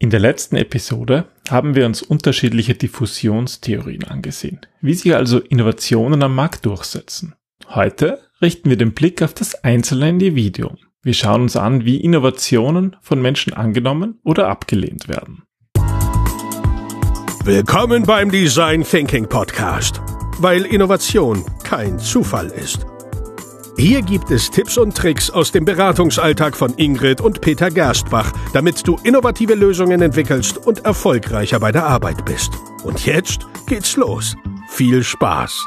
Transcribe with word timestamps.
In 0.00 0.10
der 0.10 0.20
letzten 0.20 0.54
Episode 0.54 1.24
haben 1.50 1.74
wir 1.74 1.84
uns 1.84 2.02
unterschiedliche 2.02 2.74
Diffusionstheorien 2.74 4.04
angesehen, 4.04 4.60
wie 4.80 4.94
sich 4.94 5.12
also 5.16 5.40
Innovationen 5.40 6.22
am 6.22 6.36
Markt 6.36 6.66
durchsetzen. 6.66 7.34
Heute 7.68 8.20
richten 8.40 8.70
wir 8.70 8.76
den 8.76 8.92
Blick 8.92 9.22
auf 9.22 9.34
das 9.34 9.56
einzelne 9.64 10.08
Individuum. 10.08 10.76
Wir 11.02 11.14
schauen 11.14 11.42
uns 11.42 11.56
an, 11.56 11.84
wie 11.84 11.96
Innovationen 11.96 12.94
von 13.00 13.20
Menschen 13.20 13.54
angenommen 13.54 14.20
oder 14.22 14.48
abgelehnt 14.48 15.08
werden. 15.08 15.42
Willkommen 17.42 18.04
beim 18.04 18.30
Design 18.30 18.84
Thinking 18.84 19.28
Podcast, 19.28 20.00
weil 20.38 20.64
Innovation 20.64 21.44
kein 21.64 21.98
Zufall 21.98 22.46
ist. 22.50 22.86
Hier 23.80 24.02
gibt 24.02 24.32
es 24.32 24.50
Tipps 24.50 24.76
und 24.76 24.96
Tricks 24.96 25.30
aus 25.30 25.52
dem 25.52 25.64
Beratungsalltag 25.64 26.56
von 26.56 26.74
Ingrid 26.78 27.20
und 27.20 27.40
Peter 27.40 27.70
Gerstbach, 27.70 28.32
damit 28.52 28.84
du 28.84 28.98
innovative 29.04 29.54
Lösungen 29.54 30.02
entwickelst 30.02 30.58
und 30.66 30.84
erfolgreicher 30.84 31.60
bei 31.60 31.70
der 31.70 31.86
Arbeit 31.86 32.24
bist. 32.24 32.50
Und 32.82 33.06
jetzt 33.06 33.46
geht's 33.68 33.94
los. 33.94 34.34
Viel 34.68 35.04
Spaß! 35.04 35.64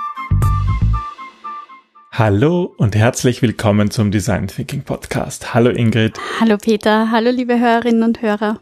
Hallo 2.12 2.73
und 2.76 2.98
herzlich 2.98 3.41
willkommen 3.41 3.91
zum 3.91 4.12
Design 4.12 4.50
Thinking 4.50 4.84
Podcast. 4.84 5.53
Hallo 5.53 5.70
Ingrid. 5.70 6.20
Hallo 6.41 6.58
Peter. 6.58 7.12
Hallo 7.12 7.31
liebe 7.31 7.62
Hörerinnen 7.62 8.03
und 8.03 8.22
Hörer. 8.22 8.59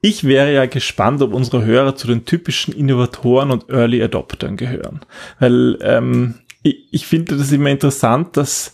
Ich 0.00 0.24
wäre 0.24 0.54
ja 0.54 0.64
gespannt, 0.64 1.20
ob 1.20 1.34
unsere 1.34 1.62
Hörer 1.62 1.94
zu 1.94 2.06
den 2.06 2.24
typischen 2.24 2.72
Innovatoren 2.72 3.50
und 3.50 3.68
Early 3.68 4.02
Adoptern 4.02 4.56
gehören. 4.56 5.00
Weil 5.38 5.76
ähm, 5.82 6.36
ich, 6.62 7.06
finde 7.06 7.36
das 7.36 7.52
immer 7.52 7.70
interessant, 7.70 8.36
dass 8.36 8.72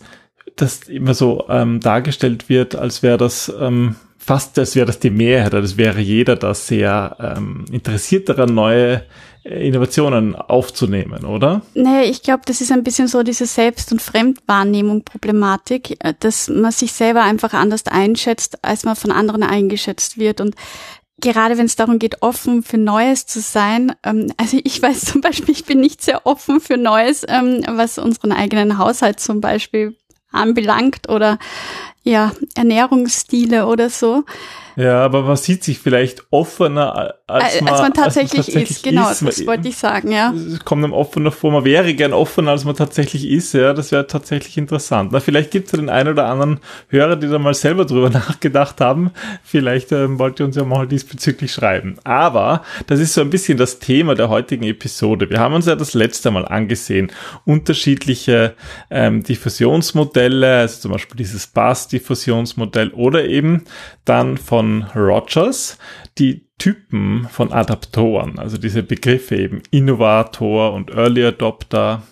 das 0.55 0.83
immer 0.83 1.13
so 1.13 1.45
ähm, 1.49 1.79
dargestellt 1.79 2.49
wird, 2.49 2.75
als 2.75 3.03
wäre 3.03 3.17
das 3.17 3.53
ähm, 3.59 3.95
fast, 4.17 4.57
als 4.57 4.75
wäre 4.75 4.87
das 4.87 4.99
die 4.99 5.09
Mehrheit, 5.09 5.53
als 5.53 5.77
wäre 5.77 5.99
jeder 5.99 6.35
da 6.35 6.53
sehr 6.53 7.17
ähm, 7.19 7.65
interessiert 7.71 8.29
daran, 8.29 8.55
neue 8.55 9.03
äh, 9.43 9.67
Innovationen 9.67 10.35
aufzunehmen, 10.35 11.25
oder? 11.25 11.61
Naja, 11.75 12.09
ich 12.09 12.23
glaube, 12.23 12.41
das 12.45 12.61
ist 12.61 12.71
ein 12.71 12.83
bisschen 12.83 13.07
so 13.07 13.21
diese 13.21 13.45
Selbst- 13.45 13.91
und 13.91 14.01
Fremdwahrnehmung-Problematik, 14.01 16.03
äh, 16.03 16.13
dass 16.19 16.47
man 16.47 16.71
sich 16.71 16.93
selber 16.93 17.21
einfach 17.21 17.53
anders 17.53 17.85
einschätzt, 17.85 18.63
als 18.63 18.83
man 18.83 18.95
von 18.95 19.11
anderen 19.11 19.43
eingeschätzt 19.43 20.17
wird. 20.17 20.41
Und 20.41 20.55
gerade 21.21 21.57
wenn 21.57 21.65
es 21.65 21.75
darum 21.75 21.99
geht, 21.99 22.21
offen 22.21 22.63
für 22.63 22.77
Neues 22.77 23.25
zu 23.25 23.39
sein, 23.39 23.93
ähm, 24.03 24.31
also 24.37 24.59
ich 24.63 24.81
weiß 24.81 25.05
zum 25.05 25.21
Beispiel, 25.21 25.53
ich 25.53 25.65
bin 25.65 25.79
nicht 25.79 26.01
sehr 26.01 26.25
offen 26.25 26.59
für 26.59 26.77
Neues, 26.77 27.25
ähm, 27.27 27.63
was 27.67 27.97
unseren 27.97 28.31
eigenen 28.31 28.77
Haushalt 28.77 29.19
zum 29.19 29.41
Beispiel 29.41 29.95
anbelangt 30.31 31.09
oder 31.09 31.39
ja, 32.05 32.31
Ernährungsstile 32.55 33.65
oder 33.65 33.89
so. 33.89 34.23
Ja, 34.77 35.05
aber 35.05 35.23
man 35.23 35.37
sieht 35.37 35.63
sich 35.63 35.79
vielleicht 35.79 36.23
offener, 36.31 37.15
als, 37.27 37.61
man, 37.61 37.73
als 37.73 37.81
man 37.81 37.93
tatsächlich, 37.93 38.39
als 38.39 38.47
man 38.47 38.53
tatsächlich 38.53 38.71
ist. 38.71 38.83
Genau, 38.83 39.09
ist. 39.09 39.21
das 39.21 39.47
wollte 39.47 39.69
ich 39.69 39.77
sagen, 39.77 40.11
ja. 40.11 40.33
Es 40.33 40.65
kommt 40.65 40.83
einem 40.83 40.91
offener 40.91 41.31
vor, 41.31 41.51
man 41.51 41.63
wäre 41.63 41.93
gern 41.93 42.11
offener, 42.11 42.51
als 42.51 42.65
man 42.65 42.75
tatsächlich 42.75 43.29
ist, 43.29 43.53
ja, 43.53 43.73
das 43.73 43.93
wäre 43.93 44.05
tatsächlich 44.07 44.57
interessant. 44.57 45.13
Na, 45.13 45.21
vielleicht 45.21 45.51
gibt 45.51 45.67
es 45.67 45.71
ja 45.71 45.77
den 45.77 45.89
einen 45.89 46.09
oder 46.09 46.27
anderen 46.27 46.59
Hörer, 46.89 47.15
die 47.15 47.29
da 47.29 47.39
mal 47.39 47.53
selber 47.53 47.85
drüber 47.85 48.09
nachgedacht 48.11 48.81
haben. 48.81 49.11
Vielleicht 49.43 49.93
ähm, 49.93 50.19
wollt 50.19 50.41
ihr 50.41 50.45
uns 50.45 50.57
ja 50.57 50.65
mal 50.65 50.87
diesbezüglich 50.87 51.53
schreiben. 51.53 51.95
Aber 52.03 52.63
das 52.87 52.99
ist 52.99 53.13
so 53.13 53.21
ein 53.21 53.29
bisschen 53.29 53.57
das 53.57 53.79
Thema 53.79 54.13
der 54.13 54.27
heutigen 54.27 54.65
Episode. 54.65 55.29
Wir 55.29 55.39
haben 55.39 55.53
uns 55.53 55.67
ja 55.67 55.75
das 55.77 55.93
letzte 55.93 56.31
Mal 56.31 56.45
angesehen, 56.45 57.13
unterschiedliche 57.45 58.55
ähm, 58.89 59.23
Diffusionsmodelle, 59.23 60.57
also 60.57 60.81
zum 60.81 60.91
Beispiel 60.91 61.15
dieses 61.15 61.47
Bass-Diffusionsmodell 61.95 62.89
oder 62.89 63.25
eben 63.25 63.63
dann 64.05 64.37
von 64.37 64.55
von 64.55 64.83
Rogers 64.95 65.77
die 66.17 66.47
Typen 66.57 67.27
von 67.29 67.51
Adaptoren, 67.51 68.39
also 68.39 68.57
diese 68.57 68.83
Begriffe 68.83 69.35
eben 69.35 69.61
Innovator 69.69 70.71
und 70.71 70.91
Early 70.91 71.25
Adopter. 71.25 72.03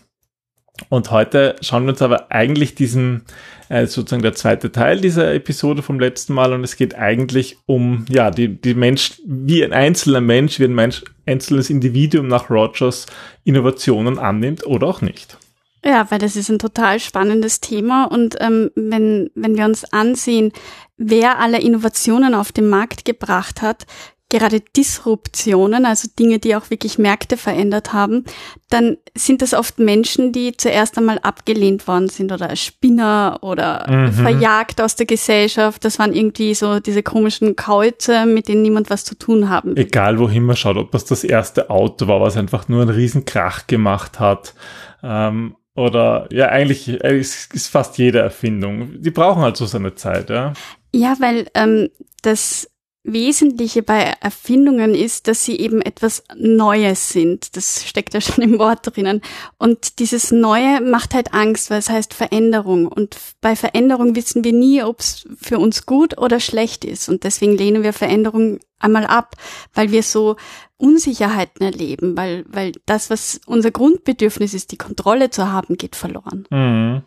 Und 0.89 1.09
heute 1.11 1.56
schauen 1.61 1.83
wir 1.86 1.92
uns 1.92 2.02
aber 2.02 2.32
eigentlich 2.32 2.76
diesen, 2.76 3.23
äh, 3.70 3.86
sozusagen 3.86 4.23
der 4.23 4.33
zweite 4.33 4.73
Teil 4.73 4.99
dieser 4.99 5.33
Episode 5.33 5.82
vom 5.82 6.02
letzten 6.02 6.33
Mal 6.33 6.52
und 6.52 6.65
es 6.65 6.76
geht 6.76 6.95
eigentlich 6.95 7.58
um, 7.65 8.05
ja, 8.10 8.30
die, 8.30 8.50
die 8.50 8.73
Mensch, 8.73 9.14
wie 9.26 9.64
ein 9.64 9.71
einzelner 9.71 10.20
Mensch, 10.20 10.60
wie 10.60 10.65
ein 10.65 10.76
Mensch, 10.76 11.04
einzelnes 11.26 11.70
Individuum 11.70 12.27
nach 12.27 12.50
Rogers 12.50 13.05
Innovationen 13.45 14.20
annimmt 14.20 14.65
oder 14.67 14.88
auch 14.88 15.00
nicht. 15.02 15.38
Ja, 15.86 16.10
weil 16.10 16.20
das 16.20 16.36
ist 16.36 16.49
ein 16.49 16.60
total 16.60 16.99
spannendes 16.99 17.60
Thema 17.60 18.05
und 18.05 18.38
ähm, 18.39 18.71
wenn, 18.76 19.30
wenn 19.36 19.58
wir 19.58 19.66
uns 19.66 19.83
ansehen, 19.92 20.54
wer 20.98 21.39
alle 21.39 21.60
Innovationen 21.60 22.33
auf 22.36 22.52
den 22.54 22.70
Markt 22.70 23.04
gebracht 23.04 23.61
hat, 23.61 23.86
gerade 24.33 24.61
Disruptionen, 24.61 25.86
also 25.86 26.10
Dinge, 26.17 26.39
die 26.39 26.55
auch 26.55 26.71
wirklich 26.71 26.98
Märkte 26.98 27.38
verändert 27.38 27.94
haben, 27.94 28.23
dann 28.71 28.98
sind 29.14 29.44
das 29.44 29.54
oft 29.54 29.77
Menschen, 29.77 30.32
die 30.32 30.58
zuerst 30.58 30.98
einmal 30.98 31.20
abgelehnt 31.20 31.88
worden 31.88 32.10
sind 32.10 32.32
oder 32.32 32.55
Spinner 32.55 33.38
oder 33.42 33.86
mhm. 33.88 34.11
verjagt 34.11 34.82
aus 34.82 34.95
der 34.95 35.05
Gesellschaft. 35.05 35.86
Das 35.86 36.00
waren 36.00 36.14
irgendwie 36.14 36.55
so 36.55 36.80
diese 36.80 37.04
komischen 37.04 37.55
Kauze, 37.55 38.26
mit 38.26 38.48
denen 38.48 38.64
niemand 38.64 38.89
was 38.89 39.05
zu 39.05 39.15
tun 39.15 39.50
haben. 39.50 39.77
Egal 39.77 40.17
wohin 40.17 40.45
man 40.45 40.55
schaut, 40.55 40.77
ob 40.77 40.92
das 40.92 41.05
das 41.05 41.23
erste 41.23 41.70
Auto 41.70 42.08
war, 42.08 42.20
was 42.20 42.36
einfach 42.36 42.67
nur 42.67 42.82
einen 42.82 42.89
riesen 42.89 43.26
Krach 43.26 43.67
gemacht 43.67 44.20
hat. 44.20 44.55
Ähm, 45.04 45.55
oder 45.76 46.28
ja, 46.32 46.48
eigentlich 46.48 46.88
ist, 46.88 47.54
ist 47.54 47.67
fast 47.67 47.98
jede 47.98 48.20
Erfindung. 48.20 49.02
Die 49.02 49.11
brauchen 49.11 49.42
halt 49.42 49.58
so 49.58 49.66
seine 49.66 49.95
Zeit, 49.95 50.30
ja. 50.30 50.54
Ja, 50.94 51.16
weil 51.20 51.48
ähm, 51.56 51.89
das 52.22 52.67
Wesentliche 53.06 53.83
bei 53.83 54.14
Erfindungen 54.22 54.95
ist, 54.95 55.28
dass 55.28 55.44
sie 55.44 55.60
eben 55.60 55.82
etwas 55.82 56.23
Neues 56.38 57.10
sind. 57.10 57.58
Das 57.58 57.83
steckt 57.86 58.14
ja 58.14 58.22
schon 58.22 58.44
im 58.44 58.60
Wort 58.60 58.95
drinnen. 58.95 59.22
Und 59.58 60.00
dieses 60.00 60.32
Neue 60.32 60.80
macht 60.80 61.14
halt 61.14 61.33
Angst, 61.33 61.70
weil 61.70 61.80
es 61.80 61.89
heißt 61.89 62.14
Veränderung. 62.14 62.88
Und 62.88 63.17
bei 63.42 63.58
Veränderung 63.58 64.16
wissen 64.16 64.45
wir 64.45 64.54
nie, 64.54 64.82
ob 64.83 65.02
es 65.02 65.28
für 65.38 65.60
uns 65.60 65.86
gut 65.86 66.17
oder 66.17 66.39
schlecht 66.39 66.86
ist. 66.86 67.10
Und 67.10 67.26
deswegen 67.26 67.58
lehnen 67.58 67.83
wir 67.83 67.92
Veränderung 67.92 68.60
einmal 68.80 69.06
ab, 69.06 69.36
weil 69.73 69.92
wir 69.92 70.04
so 70.04 70.38
Unsicherheiten 70.83 71.66
erleben, 71.66 72.17
weil, 72.17 72.44
weil 72.49 72.73
das, 72.86 73.10
was 73.10 73.39
unser 73.45 73.71
Grundbedürfnis 73.71 74.54
ist, 74.54 74.71
die 74.71 74.77
Kontrolle 74.77 75.30
zu 75.30 75.49
haben, 75.49 75.77
geht 75.77 75.95
verloren. 75.95 76.45
Mhm. 76.49 77.04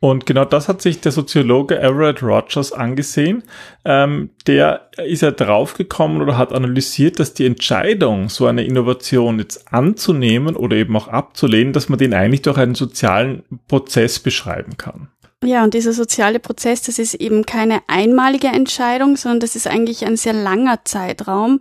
Und 0.00 0.26
genau 0.26 0.44
das 0.44 0.66
hat 0.66 0.82
sich 0.82 1.00
der 1.00 1.12
Soziologe 1.12 1.78
Everett 1.78 2.24
Rogers 2.24 2.72
angesehen. 2.72 3.44
Ähm, 3.84 4.30
der 4.48 4.88
ist 4.96 5.22
ja 5.22 5.30
draufgekommen 5.30 6.20
oder 6.20 6.36
hat 6.36 6.52
analysiert, 6.52 7.20
dass 7.20 7.34
die 7.34 7.46
Entscheidung, 7.46 8.28
so 8.28 8.46
eine 8.46 8.64
Innovation 8.64 9.38
jetzt 9.38 9.72
anzunehmen 9.72 10.56
oder 10.56 10.76
eben 10.76 10.96
auch 10.96 11.06
abzulehnen, 11.06 11.72
dass 11.72 11.88
man 11.88 12.00
den 12.00 12.14
eigentlich 12.14 12.42
durch 12.42 12.58
einen 12.58 12.74
sozialen 12.74 13.44
Prozess 13.68 14.18
beschreiben 14.18 14.76
kann. 14.76 15.08
Ja, 15.44 15.64
und 15.64 15.74
dieser 15.74 15.92
soziale 15.92 16.38
Prozess, 16.38 16.82
das 16.82 17.00
ist 17.00 17.14
eben 17.14 17.46
keine 17.46 17.80
einmalige 17.88 18.46
Entscheidung, 18.46 19.16
sondern 19.16 19.40
das 19.40 19.56
ist 19.56 19.66
eigentlich 19.66 20.06
ein 20.06 20.16
sehr 20.16 20.32
langer 20.32 20.84
Zeitraum, 20.84 21.60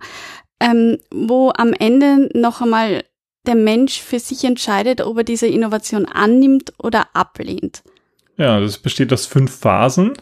ähm, 0.61 0.97
wo 1.11 1.51
am 1.55 1.73
Ende 1.73 2.29
noch 2.33 2.61
einmal 2.61 3.03
der 3.45 3.55
Mensch 3.55 3.99
für 3.99 4.19
sich 4.19 4.43
entscheidet, 4.43 5.01
ob 5.01 5.17
er 5.17 5.23
diese 5.23 5.47
Innovation 5.47 6.05
annimmt 6.05 6.73
oder 6.77 7.15
ablehnt. 7.15 7.83
Ja, 8.37 8.59
das 8.59 8.77
besteht 8.77 9.11
aus 9.11 9.25
fünf 9.25 9.59
Phasen. 9.59 10.13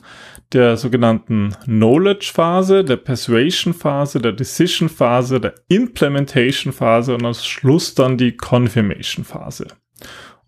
Der 0.52 0.78
sogenannten 0.78 1.56
Knowledge-Phase, 1.66 2.84
der 2.84 2.96
Persuasion-Phase, 2.96 4.20
der 4.20 4.32
Decision-Phase, 4.32 5.40
der 5.40 5.54
Implementation-Phase 5.68 7.14
und 7.14 7.26
als 7.26 7.46
Schluss 7.46 7.94
dann 7.94 8.18
die 8.18 8.36
Confirmation-Phase. 8.36 9.68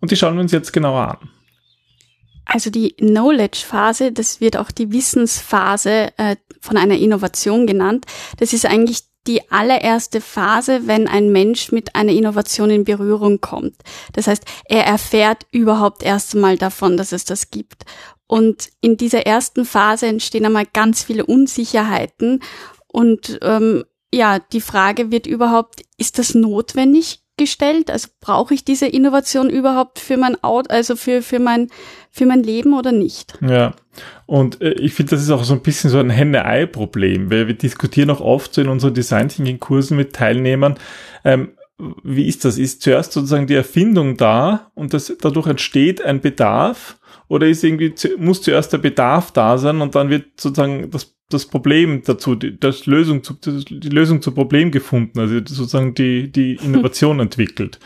Und 0.00 0.10
die 0.10 0.16
schauen 0.16 0.34
wir 0.34 0.40
uns 0.40 0.50
jetzt 0.50 0.72
genauer 0.72 1.20
an. 1.20 1.30
Also 2.44 2.70
die 2.70 2.94
Knowledge-Phase, 2.94 4.10
das 4.10 4.40
wird 4.40 4.56
auch 4.56 4.72
die 4.72 4.90
Wissensphase 4.90 6.12
äh, 6.16 6.36
von 6.60 6.76
einer 6.76 6.96
Innovation 6.96 7.66
genannt. 7.66 8.06
Das 8.38 8.52
ist 8.52 8.66
eigentlich 8.66 9.04
die 9.26 9.50
allererste 9.50 10.20
Phase, 10.20 10.86
wenn 10.86 11.06
ein 11.06 11.30
Mensch 11.30 11.70
mit 11.72 11.94
einer 11.94 12.12
Innovation 12.12 12.70
in 12.70 12.84
Berührung 12.84 13.40
kommt. 13.40 13.76
Das 14.12 14.26
heißt, 14.26 14.44
er 14.64 14.84
erfährt 14.84 15.46
überhaupt 15.52 16.02
erst 16.02 16.34
einmal 16.34 16.58
davon, 16.58 16.96
dass 16.96 17.12
es 17.12 17.24
das 17.24 17.50
gibt. 17.50 17.84
Und 18.26 18.70
in 18.80 18.96
dieser 18.96 19.26
ersten 19.26 19.64
Phase 19.64 20.06
entstehen 20.06 20.46
einmal 20.46 20.66
ganz 20.66 21.04
viele 21.04 21.26
Unsicherheiten. 21.26 22.42
Und 22.88 23.38
ähm, 23.42 23.84
ja, 24.12 24.38
die 24.38 24.60
Frage 24.60 25.10
wird 25.10 25.26
überhaupt, 25.26 25.82
ist 25.98 26.18
das 26.18 26.34
notwendig 26.34 27.21
gestellt? 27.36 27.90
Also 27.90 28.08
brauche 28.20 28.54
ich 28.54 28.64
diese 28.64 28.86
Innovation 28.86 29.50
überhaupt 29.50 29.98
für 29.98 30.16
mein 30.16 30.42
Auto, 30.42 30.72
also 30.72 30.96
für, 30.96 31.22
für 31.22 31.38
mein, 31.38 31.68
für 32.10 32.26
mein 32.26 32.42
Leben 32.42 32.74
oder 32.74 32.92
nicht? 32.92 33.38
Ja. 33.40 33.74
Und 34.26 34.60
äh, 34.60 34.72
ich 34.72 34.94
finde, 34.94 35.10
das 35.10 35.22
ist 35.22 35.30
auch 35.30 35.44
so 35.44 35.54
ein 35.54 35.62
bisschen 35.62 35.90
so 35.90 35.98
ein 35.98 36.10
Henne-Ei-Problem, 36.10 37.30
weil 37.30 37.46
wir 37.46 37.54
diskutieren 37.54 38.10
auch 38.10 38.20
oft 38.20 38.54
so 38.54 38.60
in 38.60 38.68
unseren 38.68 38.94
Design 38.94 39.28
Thinking 39.28 39.60
Kursen 39.60 39.96
mit 39.96 40.14
Teilnehmern, 40.14 40.78
ähm, 41.24 41.52
wie 42.04 42.28
ist 42.28 42.44
das? 42.44 42.58
Ist 42.58 42.82
zuerst 42.82 43.12
sozusagen 43.12 43.46
die 43.46 43.54
Erfindung 43.54 44.16
da 44.16 44.70
und 44.74 44.94
das, 44.94 45.12
dadurch 45.20 45.48
entsteht 45.48 46.02
ein 46.02 46.20
Bedarf 46.20 46.96
Oder 47.32 47.48
ist 47.48 47.64
irgendwie, 47.64 47.94
muss 48.18 48.42
zuerst 48.42 48.74
der 48.74 48.78
Bedarf 48.78 49.30
da 49.30 49.56
sein 49.56 49.80
und 49.80 49.94
dann 49.94 50.10
wird 50.10 50.38
sozusagen 50.38 50.90
das, 50.90 51.16
das 51.30 51.46
Problem 51.46 52.02
dazu, 52.04 52.34
die, 52.34 52.60
das 52.60 52.84
Lösung 52.84 53.24
zu, 53.24 53.32
die 53.32 53.88
Lösung 53.88 54.20
zum 54.20 54.34
Problem 54.34 54.70
gefunden, 54.70 55.18
also 55.18 55.36
sozusagen 55.36 55.94
die, 55.94 56.30
die 56.30 56.56
Innovation 56.62 57.20
entwickelt. 57.20 57.78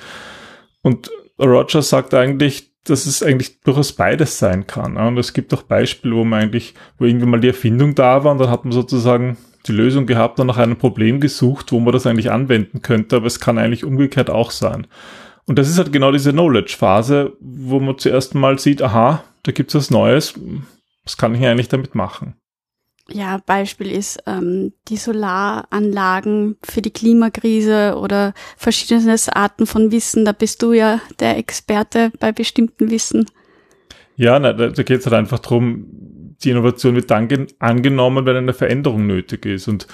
Und 0.82 1.12
Rogers 1.38 1.90
sagt 1.90 2.12
eigentlich, 2.12 2.72
dass 2.82 3.06
es 3.06 3.22
eigentlich 3.22 3.60
durchaus 3.60 3.93
beides 3.93 4.37
sein 4.40 4.66
kann. 4.66 4.96
Und 4.96 5.16
es 5.16 5.32
gibt 5.32 5.54
auch 5.54 5.62
Beispiele, 5.62 6.16
wo 6.16 6.25
man 6.25 6.43
eigentlich, 6.43 6.75
wo 6.98 7.04
irgendwie 7.04 7.26
mal 7.26 7.38
die 7.38 7.46
Erfindung 7.46 7.94
da 7.94 8.25
war 8.25 8.32
und 8.32 8.38
dann 8.38 8.50
hat 8.50 8.64
man 8.64 8.72
sozusagen 8.72 9.37
die 9.69 9.72
Lösung 9.72 10.06
gehabt 10.06 10.40
und 10.40 10.48
nach 10.48 10.58
einem 10.58 10.76
Problem 10.76 11.20
gesucht, 11.20 11.70
wo 11.70 11.78
man 11.78 11.93
das 11.93 12.04
eigentlich 12.04 12.32
anwenden 12.32 12.82
könnte, 12.82 13.14
aber 13.14 13.26
es 13.26 13.38
kann 13.38 13.58
eigentlich 13.58 13.84
umgekehrt 13.84 14.28
auch 14.28 14.50
sein. 14.50 14.88
Und 15.46 15.58
das 15.58 15.69
ist 15.69 15.78
halt 15.78 15.93
genau 15.93 16.12
diese 16.12 16.32
Knowledge-Phase, 16.32 17.32
wo 17.40 17.78
man 17.81 17.98
zuerst 17.98 18.34
mal 18.34 18.58
sieht, 18.58 18.82
aha, 18.82 19.22
da 19.44 19.52
gibt's 19.52 19.75
was 19.75 19.90
Neues, 19.90 20.34
was 21.04 21.16
kann 21.16 21.34
ich 21.34 21.46
eigentlich 21.46 21.69
damit 21.69 21.94
machen? 21.94 22.34
Ja, 23.08 23.40
Beispiel 23.46 23.93
ist 23.93 24.19
ähm, 24.26 24.72
die 24.88 24.96
Solaranlagen 24.96 26.56
für 26.64 26.82
die 26.82 26.90
Klimakrise 26.90 27.96
oder 27.96 28.34
verschiedene 28.56 29.16
Arten 29.32 29.66
von 29.66 29.93
Wissen. 29.93 30.25
Da 30.25 30.32
bist 30.32 30.60
du 30.62 30.72
ja 30.72 31.00
der 31.20 31.38
Experte 31.38 32.10
bei 32.19 32.32
bestimmten 32.32 32.90
Wissen. 32.90 33.26
Ja, 34.16 34.40
na, 34.40 34.52
da, 34.52 34.70
da 34.70 34.82
geht 34.82 34.98
es 34.98 35.06
halt 35.06 35.14
einfach 35.14 35.38
drum 35.38 35.87
die 36.43 36.50
Innovation 36.50 36.94
wird 36.94 37.10
dann 37.10 37.28
angenommen, 37.58 38.26
wenn 38.26 38.37
eine 38.37 38.52
Veränderung 38.52 39.06
nötig 39.06 39.46
ist. 39.46 39.69
Und 39.69 39.87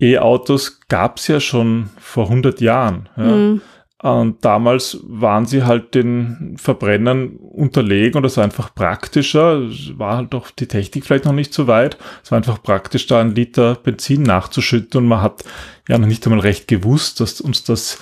E-Autos 0.00 0.80
gab 0.88 1.18
es 1.18 1.28
ja 1.28 1.40
schon 1.40 1.90
vor 1.98 2.24
100 2.24 2.60
Jahren. 2.60 3.08
Ja. 3.16 3.24
Mhm. 3.24 3.60
Und 4.04 4.44
damals 4.44 4.98
waren 5.04 5.46
sie 5.46 5.62
halt 5.62 5.94
den 5.94 6.56
Verbrennern 6.58 7.36
unterlegen 7.36 8.18
und 8.18 8.22
das 8.22 8.36
war 8.36 8.44
einfach 8.44 8.74
praktischer. 8.74 9.62
War 9.96 10.18
halt 10.18 10.34
doch 10.34 10.50
die 10.50 10.68
Technik 10.68 11.06
vielleicht 11.06 11.24
noch 11.24 11.32
nicht 11.32 11.54
so 11.54 11.68
weit. 11.68 11.96
Es 12.22 12.30
war 12.30 12.36
einfach 12.36 12.62
praktisch, 12.62 13.06
da 13.06 13.22
einen 13.22 13.34
Liter 13.34 13.76
Benzin 13.76 14.22
nachzuschütten 14.22 15.00
und 15.00 15.08
man 15.08 15.22
hat 15.22 15.42
ja 15.88 15.96
noch 15.96 16.06
nicht 16.06 16.26
einmal 16.26 16.40
recht 16.40 16.68
gewusst, 16.68 17.20
dass 17.20 17.40
uns 17.40 17.64
das 17.64 17.98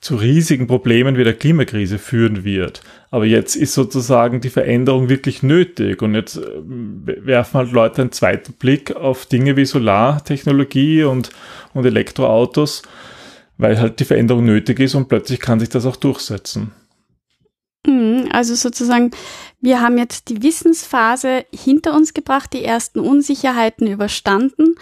zu 0.00 0.14
riesigen 0.14 0.68
Problemen 0.68 1.16
wie 1.16 1.24
der 1.24 1.34
Klimakrise 1.34 1.98
führen 1.98 2.44
wird. 2.44 2.82
Aber 3.10 3.24
jetzt 3.24 3.56
ist 3.56 3.74
sozusagen 3.74 4.40
die 4.40 4.48
Veränderung 4.48 5.08
wirklich 5.08 5.42
nötig 5.42 6.02
und 6.02 6.14
jetzt 6.14 6.36
äh, 6.36 6.42
werfen 6.64 7.54
halt 7.54 7.72
Leute 7.72 8.02
einen 8.02 8.12
zweiten 8.12 8.52
Blick 8.52 8.94
auf 8.94 9.26
Dinge 9.26 9.56
wie 9.56 9.64
Solartechnologie 9.64 11.02
und, 11.02 11.30
und 11.74 11.84
Elektroautos, 11.84 12.82
weil 13.62 13.80
halt 13.80 14.00
die 14.00 14.04
Veränderung 14.04 14.44
nötig 14.44 14.80
ist 14.80 14.94
und 14.94 15.08
plötzlich 15.08 15.40
kann 15.40 15.60
sich 15.60 15.68
das 15.68 15.86
auch 15.86 15.96
durchsetzen. 15.96 16.72
Mhm, 17.86 18.28
also 18.30 18.54
sozusagen, 18.54 19.10
wir 19.60 19.80
haben 19.80 19.98
jetzt 19.98 20.28
die 20.28 20.42
Wissensphase 20.42 21.44
hinter 21.52 21.94
uns 21.94 22.14
gebracht, 22.14 22.52
die 22.52 22.64
ersten 22.64 23.00
Unsicherheiten 23.00 23.86
überstanden 23.86 24.74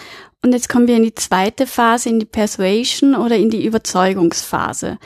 und 0.43 0.53
jetzt 0.53 0.69
kommen 0.69 0.89
wir 0.89 0.97
in 0.97 1.03
die 1.03 1.15
zweite 1.15 1.67
Phase, 1.67 2.09
in 2.09 2.19
die 2.19 2.27
Persuasion 2.27 3.15
oder 3.15 3.37
in 3.37 3.51
die 3.51 3.65
Überzeugungsphase. 3.65 4.99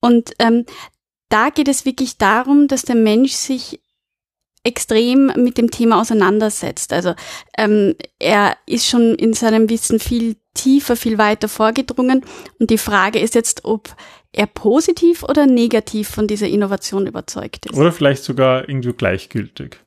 Und 0.00 0.32
ähm, 0.38 0.64
da 1.28 1.50
geht 1.50 1.68
es 1.68 1.84
wirklich 1.84 2.18
darum, 2.18 2.68
dass 2.68 2.82
der 2.82 2.94
Mensch 2.94 3.32
sich 3.32 3.80
extrem 4.62 5.32
mit 5.36 5.58
dem 5.58 5.70
Thema 5.70 6.00
auseinandersetzt. 6.00 6.92
Also 6.92 7.14
ähm, 7.56 7.94
er 8.18 8.56
ist 8.66 8.86
schon 8.86 9.14
in 9.14 9.32
seinem 9.32 9.68
Wissen 9.68 10.00
viel 10.00 10.36
tiefer, 10.56 10.96
viel 10.96 11.18
weiter 11.18 11.48
vorgedrungen. 11.48 12.24
Und 12.58 12.70
die 12.70 12.78
Frage 12.78 13.18
ist 13.18 13.34
jetzt, 13.34 13.64
ob 13.64 13.94
er 14.32 14.46
positiv 14.46 15.22
oder 15.22 15.46
negativ 15.46 16.08
von 16.08 16.26
dieser 16.26 16.48
Innovation 16.48 17.06
überzeugt 17.06 17.66
ist. 17.66 17.76
Oder 17.76 17.92
vielleicht 17.92 18.24
sogar 18.24 18.68
irgendwie 18.68 18.92
gleichgültig. 18.92 19.78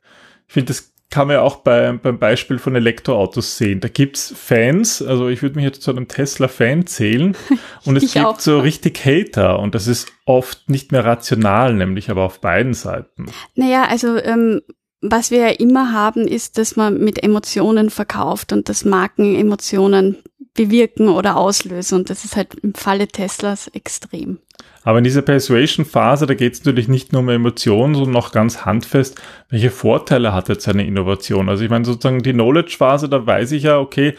Ich 0.48 0.54
finde, 0.54 0.68
das 0.68 0.94
kann 1.10 1.28
man 1.28 1.38
ja 1.38 1.42
auch 1.42 1.58
bei, 1.58 1.92
beim 1.92 2.20
Beispiel 2.20 2.60
von 2.60 2.76
Elektroautos 2.76 3.58
sehen. 3.58 3.80
Da 3.80 3.88
gibt's 3.88 4.34
Fans, 4.38 5.02
also 5.02 5.28
ich 5.28 5.42
würde 5.42 5.56
mich 5.56 5.66
jetzt 5.66 5.82
zu 5.82 5.92
einem 5.92 6.08
Tesla-Fan 6.08 6.86
zählen 6.86 7.36
und 7.86 7.96
es 7.96 8.14
gibt 8.14 8.26
auch. 8.26 8.40
so 8.40 8.60
richtig 8.60 9.04
Hater 9.06 9.60
und 9.60 9.74
das 9.74 9.88
ist 9.88 10.12
oft 10.26 10.70
nicht 10.70 10.92
mehr 10.92 11.06
rational, 11.06 11.74
nämlich 11.74 12.12
aber 12.12 12.24
auf 12.24 12.42
beiden 12.42 12.74
Seiten. 12.76 13.26
Naja, 13.56 13.86
also 13.86 14.18
ähm, 14.18 14.62
was 15.02 15.32
wir 15.32 15.40
ja 15.40 15.50
immer 15.50 15.94
haben, 15.94 16.28
ist, 16.28 16.58
dass 16.58 16.76
man 16.76 17.00
mit 17.00 17.24
Emotionen 17.24 17.90
verkauft 17.90 18.54
und 18.54 18.70
dass 18.70 18.86
Marken 18.86 19.36
Emotionen 19.36 20.18
bewirken 20.54 21.10
oder 21.10 21.38
auslösen 21.38 22.00
und 22.00 22.10
das 22.10 22.26
ist 22.26 22.36
halt 22.36 22.56
im 22.56 22.74
Falle 22.74 23.08
Teslas 23.08 23.68
extrem. 23.70 24.40
Aber 24.84 24.98
in 24.98 25.04
dieser 25.04 25.22
Persuasion-Phase, 25.22 26.26
da 26.26 26.34
geht 26.34 26.54
es 26.54 26.60
natürlich 26.60 26.88
nicht 26.88 27.12
nur 27.12 27.22
um 27.22 27.30
Emotionen, 27.30 27.96
sondern 27.96 28.16
auch 28.16 28.32
ganz 28.32 28.66
handfest, 28.66 29.20
welche 29.50 29.72
Vorteile 29.72 30.34
hat 30.34 30.50
jetzt 30.50 30.68
eine 30.68 30.86
Innovation. 30.86 31.50
Also 31.50 31.64
ich 31.64 31.70
meine 31.70 31.86
sozusagen 31.86 32.24
die 32.24 32.34
Knowledge-Phase, 32.34 33.10
da 33.10 33.26
weiß 33.26 33.52
ich 33.52 33.64
ja, 33.64 33.78
okay, 33.80 34.16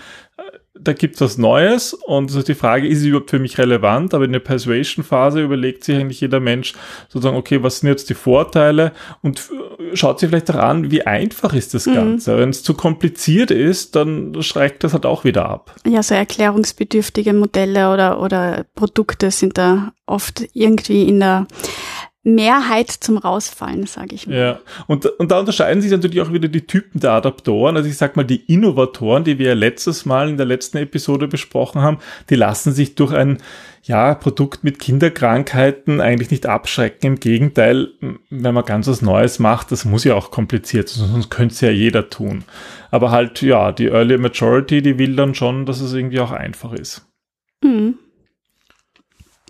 da 0.83 0.93
gibt's 0.93 1.21
was 1.21 1.39
Neues 1.39 1.95
und 1.95 2.31
so 2.31 2.43
die 2.43 2.55
Frage, 2.55 2.89
ist 2.89 2.99
es 2.99 3.05
überhaupt 3.05 3.31
für 3.31 3.39
mich 3.39 3.59
relevant? 3.59 4.15
Aber 4.15 4.25
in 4.25 4.33
der 4.33 4.41
Persuasion-Phase 4.41 5.43
überlegt 5.43 5.85
sich 5.85 5.97
eigentlich 5.97 6.21
jeder 6.21 6.41
Mensch 6.41 6.75
sozusagen, 7.09 7.37
okay, 7.37 7.63
was 7.63 7.81
sind 7.81 7.89
jetzt 7.89 8.11
die 8.11 8.15
Vorteile 8.15 8.93
und 9.23 9.51
schaut 9.95 10.21
sich 10.21 10.29
vielleicht 10.29 10.49
daran, 10.49 10.91
wie 10.91 11.03
einfach 11.07 11.53
ist 11.53 11.75
das 11.75 11.87
mhm. 11.87 11.95
Ganze. 11.95 12.39
Wenn 12.39 12.51
es 12.51 12.63
zu 12.63 12.75
kompliziert 12.75 13.51
ist, 13.51 13.97
dann 13.97 14.43
schreckt 14.43 14.85
das 14.85 14.93
halt 14.93 15.07
auch 15.07 15.25
wieder 15.25 15.49
ab. 15.49 15.75
Ja, 15.87 16.03
so 16.03 16.15
erklärungsbedürftige 16.15 17.33
Modelle 17.33 17.93
oder, 17.93 18.21
oder 18.21 18.65
Produkte 18.75 19.31
sind 19.31 19.59
da 19.59 19.93
oft 20.07 20.45
irgendwie 20.53 21.09
in 21.09 21.21
der 21.21 21.47
Mehrheit 22.23 22.91
zum 22.91 23.17
Rausfallen, 23.17 23.87
sage 23.87 24.15
ich 24.15 24.27
mal. 24.27 24.37
Ja, 24.37 24.59
und, 24.87 25.07
und 25.07 25.31
da 25.31 25.41
unterscheiden 25.41 25.81
sich 25.81 25.91
natürlich 25.91 26.21
auch 26.21 26.33
wieder 26.33 26.49
die 26.49 26.67
Typen 26.67 27.01
der 27.01 27.13
Adaptoren. 27.13 27.77
Also 27.77 27.89
ich 27.89 27.97
sag 27.97 28.15
mal, 28.15 28.25
die 28.25 28.45
Innovatoren, 28.53 29.25
die 29.25 29.39
wir 29.39 29.49
ja 29.49 29.55
letztes 29.55 30.05
Mal 30.05 30.29
in 30.29 30.37
der 30.37 30.45
letzten 30.45 30.77
Episode 30.77 31.29
besprochen 31.29 31.81
haben, 31.81 31.99
die 32.29 32.35
lassen 32.35 32.73
sich 32.73 32.95
durch 32.95 33.15
ein 33.15 33.39
ja, 33.85 34.15
Produkt 34.15 34.65
mit 34.65 34.79
Kinderkrankheiten 34.79 36.03
eigentlich 36.03 36.31
nicht 36.31 36.45
abschrecken. 36.45 37.07
Im 37.07 37.21
Gegenteil, 37.21 37.89
wenn 38.29 38.55
man 38.55 38.67
ganz 38.67 38.87
was 38.87 39.01
Neues 39.01 39.39
macht, 39.39 39.73
das 39.73 39.87
muss 39.87 40.05
ja 40.05 40.15
auch 40.15 40.31
kompliziert 40.31 40.91
sein, 40.91 41.09
sonst 41.09 41.31
könnte 41.31 41.55
es 41.55 41.63
ja 41.63 41.71
jeder 41.71 42.11
tun. 42.11 42.45
Aber 42.91 43.11
halt, 43.11 43.41
ja, 43.41 43.73
die 43.73 43.87
Early 43.87 44.19
Majority, 44.19 44.83
die 44.83 44.99
will 44.99 45.17
dann 45.17 45.35
schon, 45.35 45.65
dass 45.65 45.81
es 45.81 45.95
irgendwie 45.95 46.21
auch 46.21 46.33
einfach 46.33 46.75
ist. 46.75 47.07
Mhm. 47.65 47.95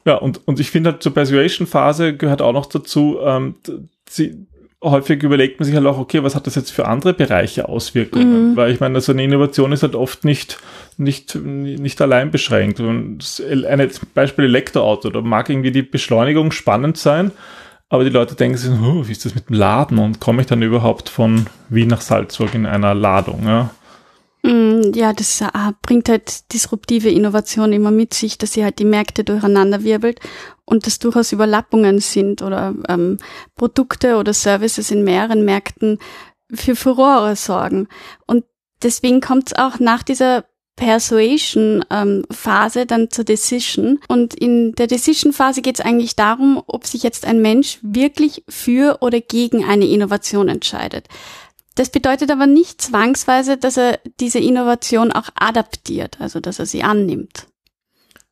Ja, 0.05 0.15
und, 0.15 0.47
und 0.47 0.61
ich 0.61 0.71
finde 0.71 0.93
halt 0.93 1.03
zur 1.03 1.15
Persuasion-Phase 1.15 2.17
gehört 2.17 2.43
auch 2.43 2.53
noch 2.53 2.67
dazu, 2.67 3.19
ähm, 3.23 3.57
sie, 4.09 4.47
häufig 4.83 5.23
überlegt 5.23 5.61
man 5.61 5.67
sich 5.67 5.75
halt 5.75 5.87
auch, 5.87 5.99
okay, 5.99 6.23
was 6.23 6.35
hat 6.35 6.47
das 6.47 6.55
jetzt 6.55 6.71
für 6.71 6.87
andere 6.87 7.13
Bereiche 7.13 7.69
Auswirkungen? 7.69 8.53
Mhm. 8.53 8.57
Weil 8.57 8.73
ich 8.73 8.81
meine, 8.81 9.01
so 9.01 9.13
eine 9.13 9.23
Innovation 9.23 9.73
ist 9.73 9.83
halt 9.83 9.95
oft 9.95 10.25
nicht, 10.25 10.59
nicht, 10.97 11.35
nicht 11.35 12.01
allein 12.01 12.31
beschränkt. 12.31 12.81
Und 12.81 13.43
ein 13.49 13.91
Beispiel 14.15 14.45
Elektroauto, 14.47 15.11
da 15.11 15.21
mag 15.21 15.51
irgendwie 15.51 15.73
die 15.73 15.83
Beschleunigung 15.83 16.51
spannend 16.51 16.97
sein, 16.97 17.31
aber 17.91 18.05
die 18.05 18.11
Leute 18.11 18.37
denken 18.37 18.57
sich, 18.57 18.71
oh, 18.71 19.07
wie 19.07 19.13
ist 19.13 19.25
das 19.25 19.35
mit 19.35 19.49
dem 19.49 19.57
Laden 19.57 19.99
und 19.99 20.21
komme 20.21 20.43
ich 20.43 20.47
dann 20.47 20.63
überhaupt 20.63 21.09
von 21.09 21.47
Wien 21.69 21.89
nach 21.89 22.01
Salzburg 22.01 22.55
in 22.55 22.65
einer 22.65 22.95
Ladung? 22.95 23.43
Ja? 23.45 23.71
Mm, 24.43 24.93
ja, 24.95 25.13
das 25.13 25.41
äh, 25.41 25.49
bringt 25.83 26.09
halt 26.09 26.53
disruptive 26.53 27.11
Innovation 27.11 27.73
immer 27.73 27.91
mit 27.91 28.15
sich, 28.15 28.39
dass 28.39 28.55
sie 28.55 28.65
halt 28.65 28.79
die 28.79 28.85
Märkte 28.85 29.25
durcheinander 29.25 29.85
wirbelt 29.85 30.21
und 30.65 30.87
dass 30.87 30.99
durchaus 30.99 31.33
Überlappungen 31.33 31.99
sind 31.99 32.43
oder 32.43 32.75
ähm, 32.89 33.19
Produkte 33.57 34.17
oder 34.17 34.33
Services 34.33 34.91
in 34.91 35.05
mehreren 35.05 35.45
Märkten 35.45 35.99
für 36.53 36.75
Furore 36.75 37.37
sorgen. 37.37 37.89
Und 38.27 38.45
deswegen 38.83 39.21
kommt 39.21 39.49
es 39.49 39.59
auch 39.59 39.79
nach 39.79 40.03
dieser 40.03 40.45
Persuasion-Phase 40.77 42.81
ähm, 42.81 42.87
dann 42.87 43.11
zur 43.11 43.25
Decision. 43.25 43.99
Und 44.09 44.35
in 44.35 44.73
der 44.73 44.87
Decision-Phase 44.87 45.61
geht 45.61 45.79
es 45.79 45.85
eigentlich 45.85 46.17
darum, 46.17 46.63
ob 46.67 46.87
sich 46.87 47.03
jetzt 47.03 47.27
ein 47.27 47.43
Mensch 47.43 47.79
wirklich 47.83 48.43
für 48.49 48.99
oder 49.03 49.21
gegen 49.21 49.65
eine 49.65 49.87
Innovation 49.87 50.49
entscheidet. 50.49 51.09
Das 51.81 51.89
bedeutet 51.89 52.31
aber 52.31 52.47
nicht 52.47 52.83
zwangsweise, 52.83 53.57
dass 53.57 53.79
er 53.79 54.01
diese 54.21 54.39
Innovation 54.39 55.13
auch 55.13 55.31
adaptiert, 55.35 56.19
also 56.21 56.39
dass 56.39 56.59
er 56.59 56.67
sie 56.67 56.83
annimmt. 56.83 57.47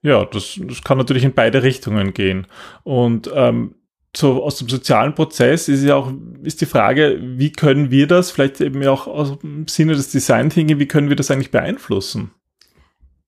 Ja, 0.03 0.27
das, 0.27 0.61
das 0.63 0.85
kann 0.85 0.99
natürlich 0.99 1.25
in 1.25 1.33
beide 1.33 1.63
Richtungen 1.63 2.13
gehen. 2.13 2.47
Und 2.83 3.31
ähm, 3.33 3.77
so 4.15 4.45
aus 4.45 4.59
dem 4.59 4.69
sozialen 4.69 5.15
Prozess 5.15 5.67
ist 5.69 5.83
ja 5.83 5.95
auch 5.97 6.13
ist 6.43 6.61
die 6.61 6.67
Frage, 6.67 7.19
wie 7.23 7.51
können 7.51 7.91
wir 7.91 8.07
das 8.07 8.31
vielleicht 8.31 8.61
eben 8.61 8.87
auch 8.87 9.07
aus 9.07 9.39
dem 9.39 9.67
Sinne 9.67 9.95
des 9.95 10.11
Design 10.11 10.51
Thinking, 10.51 10.79
wie 10.79 10.87
können 10.87 11.09
wir 11.09 11.17
das 11.17 11.31
eigentlich 11.31 11.51
beeinflussen? 11.51 12.33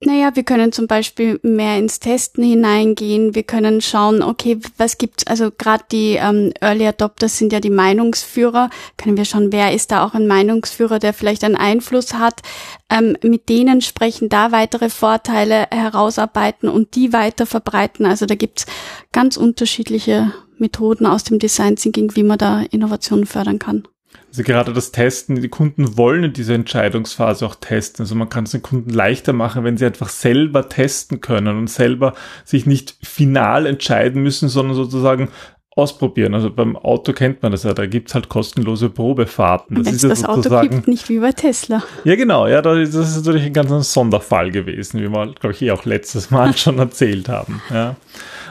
Naja, 0.03 0.35
wir 0.35 0.45
können 0.45 0.73
zum 0.73 0.87
Beispiel 0.87 1.39
mehr 1.43 1.77
ins 1.77 2.01
Testen 2.01 2.43
hineingehen. 2.43 3.35
Wir 3.35 3.43
können 3.43 3.83
schauen, 3.83 4.23
okay, 4.23 4.59
was 4.79 4.97
gibt's, 4.97 5.27
also 5.27 5.51
gerade 5.51 5.85
die 5.93 6.15
ähm, 6.15 6.55
Early 6.63 6.87
Adopters 6.87 7.37
sind 7.37 7.53
ja 7.53 7.61
die 7.61 7.69
Meinungsführer. 7.69 8.71
Können 8.97 9.19
wir 9.19 9.27
schauen, 9.27 9.53
wer 9.53 9.75
ist 9.75 9.91
da 9.93 10.03
auch 10.03 10.15
ein 10.15 10.27
Meinungsführer, 10.27 11.01
der 11.01 11.13
vielleicht 11.13 11.45
einen 11.45 11.57
Einfluss 11.57 12.15
hat. 12.15 12.41
Ähm, 12.89 13.19
mit 13.23 13.51
denen 13.51 13.83
sprechen, 13.83 14.31
da 14.31 14.53
weitere 14.53 14.89
Vorteile 14.89 15.67
herausarbeiten 15.71 16.71
und 16.71 16.95
die 16.95 17.13
weiter 17.13 17.45
verbreiten. 17.45 18.07
Also 18.07 18.25
da 18.25 18.37
gibt's 18.37 18.65
ganz 19.13 19.37
unterschiedliche 19.37 20.33
Methoden 20.57 21.05
aus 21.05 21.25
dem 21.25 21.39
Design 21.39 21.77
Thinking, 21.77 22.17
wie 22.17 22.23
man 22.23 22.39
da 22.39 22.63
Innovationen 22.71 23.27
fördern 23.27 23.59
kann. 23.59 23.87
Also 24.31 24.45
gerade 24.45 24.73
das 24.73 24.93
Testen, 24.93 25.41
die 25.41 25.49
Kunden 25.49 25.97
wollen 25.97 26.25
in 26.25 26.33
dieser 26.33 26.55
Entscheidungsphase 26.55 27.45
auch 27.45 27.57
testen. 27.57 28.05
Also 28.05 28.15
man 28.15 28.29
kann 28.29 28.45
es 28.45 28.53
den 28.53 28.63
Kunden 28.63 28.91
leichter 28.91 29.33
machen, 29.33 29.65
wenn 29.65 29.77
sie 29.77 29.87
einfach 29.87 30.09
selber 30.09 30.69
testen 30.69 31.21
können 31.21 31.59
und 31.59 31.69
selber 31.69 32.15
sich 32.45 32.65
nicht 32.65 32.97
final 33.03 33.67
entscheiden 33.67 34.23
müssen, 34.23 34.49
sondern 34.49 34.77
sozusagen 34.77 35.31
ausprobieren. 35.75 36.35
Also 36.35 36.51
beim 36.51 36.77
Auto 36.77 37.13
kennt 37.13 37.43
man 37.43 37.53
das 37.53 37.65
ja, 37.65 37.75
da 37.75 37.87
gibt's 37.87 38.15
halt 38.15 38.29
kostenlose 38.29 38.91
Probefahrten. 38.91 39.83
Das 39.83 39.93
ist 39.93 40.03
ja 40.03 40.09
das 40.09 40.25
Auto 40.25 40.61
gibt, 40.61 40.87
nicht 40.89 41.09
wie 41.09 41.19
bei 41.19 41.33
Tesla. 41.33 41.83
Ja, 42.05 42.17
genau, 42.17 42.47
ja, 42.47 42.63
das 42.63 42.95
ist 42.95 43.17
natürlich 43.17 43.45
ein 43.45 43.53
ganz 43.53 43.93
Sonderfall 43.93 44.51
gewesen, 44.51 45.01
wie 45.01 45.09
wir, 45.09 45.35
glaube 45.35 45.53
ich, 45.53 45.63
eh 45.63 45.71
auch 45.71 45.85
letztes 45.85 46.31
Mal 46.31 46.57
schon 46.57 46.79
erzählt 46.79 47.29
haben. 47.29 47.63
Ja. 47.71 47.97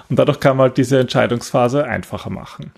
Und 0.09 0.17
dadurch 0.17 0.39
kann 0.39 0.57
man 0.57 0.65
halt 0.65 0.77
diese 0.77 0.99
Entscheidungsphase 0.99 1.85
einfacher 1.85 2.29
machen. 2.29 2.71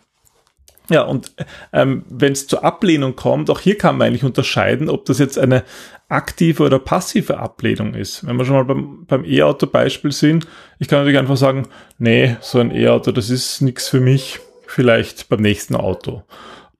Ja, 0.92 1.04
und 1.04 1.32
ähm, 1.72 2.04
wenn 2.10 2.34
es 2.34 2.48
zur 2.48 2.66
Ablehnung 2.66 3.16
kommt, 3.16 3.50
auch 3.50 3.62
hier 3.62 3.78
kann 3.78 3.98
man 3.98 4.08
eigentlich 4.08 4.26
unterscheiden, 4.26 4.90
ob 4.90 5.06
das 5.06 5.20
jetzt 5.20 5.40
eine 5.40 5.64
aktive 6.10 6.64
oder 6.64 6.80
passive 6.80 7.38
Ablehnung 7.38 7.94
ist. 7.94 8.28
Wenn 8.28 8.36
wir 8.36 8.44
schon 8.44 8.56
mal 8.56 8.66
beim, 8.66 9.06
beim 9.06 9.24
E-Auto-Beispiel 9.24 10.12
sind, 10.12 10.48
ich 10.80 10.90
kann 10.90 11.00
natürlich 11.00 11.18
einfach 11.18 11.38
sagen, 11.38 11.70
nee, 11.98 12.36
so 12.42 12.60
ein 12.60 12.76
E-Auto, 12.76 13.14
das 13.14 13.30
ist 13.30 13.62
nichts 13.62 13.88
für 13.88 14.02
mich, 14.02 14.42
vielleicht 14.68 15.30
beim 15.30 15.42
nächsten 15.42 15.78
Auto. 15.78 16.24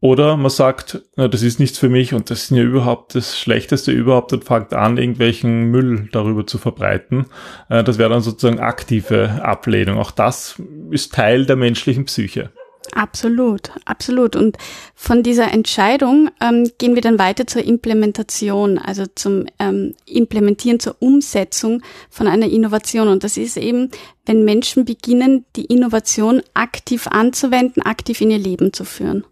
Oder 0.02 0.36
man 0.36 0.50
sagt, 0.50 1.00
na, 1.16 1.30
das 1.30 1.42
ist 1.42 1.60
nichts 1.60 1.78
für 1.78 1.88
mich 1.88 2.14
und 2.14 2.32
das 2.32 2.44
ist 2.44 2.52
ja 2.52 2.64
überhaupt 2.64 3.16
das 3.16 3.40
Schlechteste 3.40 3.92
überhaupt 3.92 4.34
und 4.34 4.44
fängt 4.44 4.74
an, 4.74 4.98
irgendwelchen 4.98 5.66
Müll 5.66 6.10
darüber 6.12 6.46
zu 6.46 6.58
verbreiten. 6.58 7.28
Äh, 7.70 7.86
das 7.86 7.98
wäre 7.98 8.10
dann 8.10 8.22
sozusagen 8.22 8.60
aktive 8.60 9.42
Ablehnung. 9.44 10.00
Auch 10.00 10.12
das 10.12 10.62
ist 10.90 11.14
Teil 11.14 11.46
der 11.46 11.56
menschlichen 11.56 12.06
Psyche. 12.06 12.50
Absolut, 12.94 13.72
absolut. 13.86 14.36
Und 14.36 14.58
von 14.96 15.24
dieser 15.24 15.52
Entscheidung 15.52 16.30
ähm, 16.42 16.70
gehen 16.78 16.96
wir 16.96 17.02
dann 17.02 17.20
weiter 17.20 17.48
zur 17.48 17.64
Implementation, 17.64 18.78
also 18.78 19.06
zum 19.16 19.46
ähm, 19.60 19.96
Implementieren, 20.06 20.80
zur 20.80 20.98
Umsetzung 21.00 21.82
von 22.10 22.28
einer 22.28 22.50
Innovation. 22.50 23.08
Und 23.08 23.24
das 23.24 23.38
ist 23.38 23.58
eben, 23.58 23.92
wenn 24.26 24.44
Menschen 24.44 24.84
beginnen, 24.84 25.46
die 25.56 25.66
Innovation 25.66 26.42
aktiv 26.54 27.08
anzuwenden, 27.08 27.82
aktiv 27.82 28.20
in 28.20 28.32
ihr 28.32 28.40
Leben 28.40 28.74
zu 28.74 28.84
führen. 28.84 29.26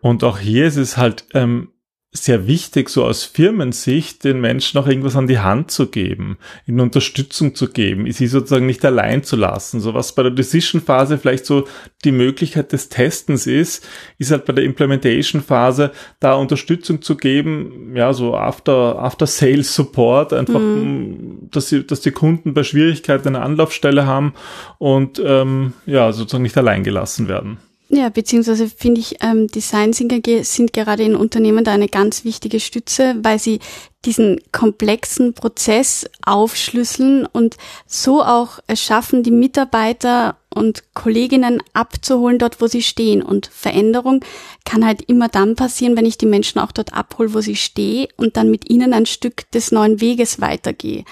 Und 0.00 0.22
auch 0.22 0.38
hier 0.38 0.66
ist 0.66 0.76
es 0.76 0.96
halt 0.96 1.24
ähm, 1.32 1.68
sehr 2.16 2.46
wichtig, 2.46 2.88
so 2.88 3.04
aus 3.04 3.24
Firmensicht, 3.24 4.24
den 4.24 4.40
Menschen 4.40 4.78
auch 4.78 4.86
irgendwas 4.86 5.16
an 5.16 5.26
die 5.26 5.38
Hand 5.38 5.70
zu 5.70 5.88
geben, 5.88 6.38
ihnen 6.66 6.80
Unterstützung 6.80 7.54
zu 7.54 7.68
geben, 7.68 8.10
sie 8.10 8.26
sozusagen 8.26 8.66
nicht 8.66 8.84
allein 8.84 9.22
zu 9.22 9.36
lassen. 9.36 9.80
So 9.80 9.94
was 9.94 10.14
bei 10.14 10.22
der 10.22 10.32
Decision-Phase 10.32 11.18
vielleicht 11.18 11.46
so 11.46 11.66
die 12.04 12.12
Möglichkeit 12.12 12.72
des 12.72 12.88
Testens 12.88 13.46
ist, 13.46 13.86
ist 14.18 14.30
halt 14.30 14.44
bei 14.46 14.52
der 14.52 14.64
Implementation-Phase 14.64 15.92
da 16.20 16.34
Unterstützung 16.34 17.02
zu 17.02 17.16
geben, 17.16 17.92
ja, 17.94 18.12
so 18.12 18.34
after, 18.34 18.98
after 18.98 19.26
Sales 19.26 19.74
Support, 19.74 20.32
einfach, 20.32 20.60
mhm. 20.60 21.48
dass 21.50 21.68
sie, 21.68 21.86
dass 21.86 22.00
die 22.00 22.10
Kunden 22.10 22.54
bei 22.54 22.62
Schwierigkeiten 22.62 23.28
eine 23.28 23.42
Anlaufstelle 23.42 24.06
haben 24.06 24.34
und, 24.78 25.20
ähm, 25.24 25.72
ja, 25.86 26.12
sozusagen 26.12 26.42
nicht 26.42 26.56
allein 26.56 26.84
gelassen 26.84 27.28
werden. 27.28 27.58
Ja, 27.88 28.08
beziehungsweise 28.08 28.68
finde 28.68 29.00
ich, 29.00 29.16
ähm, 29.20 29.46
Design 29.46 29.92
sind 29.92 30.72
gerade 30.72 31.02
in 31.04 31.14
Unternehmen 31.14 31.64
da 31.64 31.72
eine 31.72 31.88
ganz 31.88 32.24
wichtige 32.24 32.58
Stütze, 32.58 33.14
weil 33.22 33.38
sie 33.38 33.60
diesen 34.04 34.40
komplexen 34.50 35.34
Prozess 35.34 36.04
aufschlüsseln 36.24 37.26
und 37.26 37.56
so 37.86 38.22
auch 38.22 38.58
es 38.66 38.82
schaffen, 38.82 39.22
die 39.22 39.30
Mitarbeiter 39.30 40.36
und 40.52 40.84
Kolleginnen 40.94 41.62
abzuholen 41.74 42.38
dort, 42.38 42.60
wo 42.60 42.66
sie 42.66 42.82
stehen. 42.82 43.22
Und 43.22 43.46
Veränderung 43.46 44.24
kann 44.64 44.86
halt 44.86 45.02
immer 45.02 45.28
dann 45.28 45.54
passieren, 45.54 45.96
wenn 45.96 46.06
ich 46.06 46.18
die 46.18 46.26
Menschen 46.26 46.60
auch 46.60 46.72
dort 46.72 46.92
abhole, 46.92 47.34
wo 47.34 47.40
sie 47.40 47.56
stehen 47.56 48.08
und 48.16 48.36
dann 48.36 48.50
mit 48.50 48.70
ihnen 48.70 48.94
ein 48.94 49.06
Stück 49.06 49.50
des 49.50 49.70
neuen 49.70 50.00
Weges 50.00 50.40
weitergehe. 50.40 51.04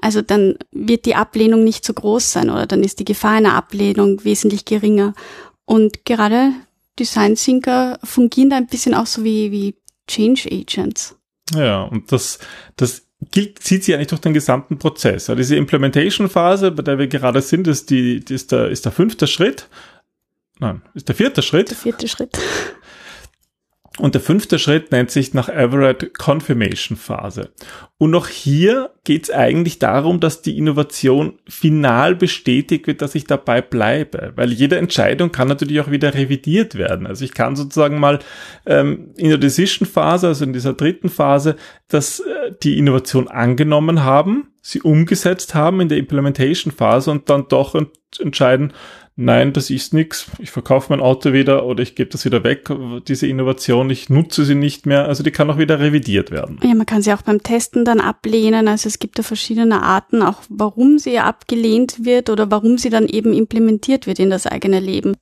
Also 0.00 0.20
dann 0.22 0.56
wird 0.70 1.06
die 1.06 1.14
Ablehnung 1.14 1.64
nicht 1.64 1.84
so 1.84 1.94
groß 1.94 2.32
sein 2.32 2.50
oder 2.50 2.66
dann 2.66 2.84
ist 2.84 3.00
die 3.00 3.04
Gefahr 3.04 3.32
einer 3.32 3.54
Ablehnung 3.54 4.22
wesentlich 4.24 4.64
geringer. 4.64 5.14
Und 5.70 6.04
gerade 6.04 6.50
Design 6.98 7.36
Thinker 7.36 8.00
fungieren 8.02 8.50
da 8.50 8.56
ein 8.56 8.66
bisschen 8.66 8.92
auch 8.92 9.06
so 9.06 9.22
wie, 9.22 9.52
wie 9.52 9.76
Change 10.08 10.48
Agents. 10.50 11.14
Ja, 11.54 11.84
und 11.84 12.10
das, 12.10 12.40
das 12.74 13.06
gilt, 13.30 13.60
zieht 13.60 13.84
sich 13.84 13.94
eigentlich 13.94 14.08
durch 14.08 14.20
den 14.20 14.34
gesamten 14.34 14.80
Prozess. 14.80 15.28
Ja, 15.28 15.36
diese 15.36 15.54
Implementation-Phase, 15.54 16.72
bei 16.72 16.82
der 16.82 16.98
wir 16.98 17.06
gerade 17.06 17.40
sind, 17.40 17.68
ist, 17.68 17.90
die, 17.90 18.18
die 18.18 18.34
ist, 18.34 18.50
der, 18.50 18.68
ist 18.68 18.84
der 18.84 18.90
fünfte 18.90 19.28
Schritt. 19.28 19.68
Nein, 20.58 20.82
ist 20.94 21.06
der 21.06 21.14
vierte 21.14 21.40
Schritt. 21.40 21.70
Der 21.70 21.76
vierte 21.76 22.08
Schritt. 22.08 22.36
Und 24.00 24.14
der 24.14 24.22
fünfte 24.22 24.58
Schritt 24.58 24.92
nennt 24.92 25.10
sich 25.10 25.34
nach 25.34 25.50
Everett 25.50 26.16
Confirmation 26.16 26.96
Phase. 26.96 27.50
Und 27.98 28.14
auch 28.14 28.28
hier 28.28 28.90
geht 29.04 29.24
es 29.24 29.30
eigentlich 29.30 29.78
darum, 29.78 30.20
dass 30.20 30.40
die 30.40 30.56
Innovation 30.56 31.38
final 31.46 32.14
bestätigt 32.14 32.86
wird, 32.86 33.02
dass 33.02 33.14
ich 33.14 33.24
dabei 33.24 33.60
bleibe. 33.60 34.32
Weil 34.36 34.52
jede 34.52 34.78
Entscheidung 34.78 35.32
kann 35.32 35.48
natürlich 35.48 35.80
auch 35.80 35.90
wieder 35.90 36.14
revidiert 36.14 36.76
werden. 36.76 37.06
Also 37.06 37.26
ich 37.26 37.34
kann 37.34 37.56
sozusagen 37.56 38.00
mal 38.00 38.20
ähm, 38.64 39.10
in 39.18 39.28
der 39.28 39.38
Decision 39.38 39.86
Phase, 39.86 40.28
also 40.28 40.44
in 40.44 40.54
dieser 40.54 40.72
dritten 40.72 41.10
Phase, 41.10 41.56
dass 41.88 42.20
äh, 42.20 42.52
die 42.62 42.78
Innovation 42.78 43.28
angenommen 43.28 44.02
haben, 44.02 44.48
sie 44.62 44.80
umgesetzt 44.80 45.54
haben 45.54 45.82
in 45.82 45.90
der 45.90 45.98
Implementation 45.98 46.72
Phase 46.72 47.10
und 47.10 47.28
dann 47.28 47.48
doch 47.48 47.74
ent 47.74 47.90
entscheiden, 48.18 48.72
nein, 49.20 49.52
das 49.52 49.70
ist 49.70 49.94
nichts, 49.94 50.26
ich 50.38 50.50
verkaufe 50.50 50.86
mein 50.90 51.00
Auto 51.00 51.32
wieder 51.32 51.64
oder 51.66 51.82
ich 51.82 51.94
gebe 51.94 52.10
das 52.10 52.24
wieder 52.24 52.42
weg, 52.42 52.68
diese 53.06 53.26
Innovation, 53.26 53.90
ich 53.90 54.08
nutze 54.08 54.44
sie 54.44 54.54
nicht 54.54 54.86
mehr, 54.86 55.06
also 55.06 55.22
die 55.22 55.30
kann 55.30 55.50
auch 55.50 55.58
wieder 55.58 55.78
revidiert 55.78 56.30
werden. 56.30 56.58
Ja, 56.62 56.74
man 56.74 56.86
kann 56.86 57.02
sie 57.02 57.12
auch 57.12 57.22
beim 57.22 57.42
Testen 57.42 57.84
dann 57.84 58.00
ablehnen, 58.00 58.66
also 58.66 58.88
es 58.88 58.98
gibt 58.98 59.18
da 59.18 59.22
verschiedene 59.22 59.82
Arten, 59.82 60.22
auch 60.22 60.38
warum 60.48 60.98
sie 60.98 61.18
abgelehnt 61.18 62.04
wird 62.04 62.30
oder 62.30 62.50
warum 62.50 62.78
sie 62.78 62.90
dann 62.90 63.06
eben 63.06 63.32
implementiert 63.32 64.06
wird 64.06 64.18
in 64.18 64.30
das 64.30 64.46
eigene 64.46 64.80
Leben 64.80 65.16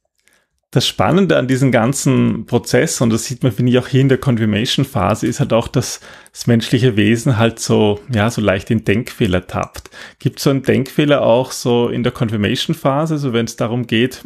das 0.71 0.87
Spannende 0.87 1.39
an 1.39 1.49
diesem 1.49 1.73
ganzen 1.73 2.45
Prozess, 2.45 3.01
und 3.01 3.11
das 3.11 3.25
sieht 3.25 3.43
man, 3.43 3.53
finde 3.53 3.73
ich, 3.73 3.79
auch 3.79 3.89
hier 3.89 4.03
in 4.03 4.11
der 4.11 4.19
Confirmation-Phase, 4.19 5.27
ist 5.27 5.41
halt 5.41 5.55
auch, 5.55 5.67
dass 5.67 6.01
das 6.31 6.47
menschliche 6.47 6.97
Wesen 6.97 7.39
halt 7.39 7.59
so, 7.59 8.01
ja, 8.13 8.29
so 8.31 8.43
leicht 8.43 8.71
in 8.71 8.85
Denkfehler 8.85 9.47
tappt. 9.47 9.91
Gibt 10.19 10.41
so 10.41 10.51
einen 10.51 10.63
Denkfehler 10.63 11.23
auch 11.23 11.53
so 11.53 11.89
in 11.89 12.03
der 12.03 12.13
Confirmation-Phase, 12.13 13.17
so 13.17 13.33
wenn 13.33 13.47
es 13.47 13.57
darum 13.57 13.87
geht, 13.87 14.25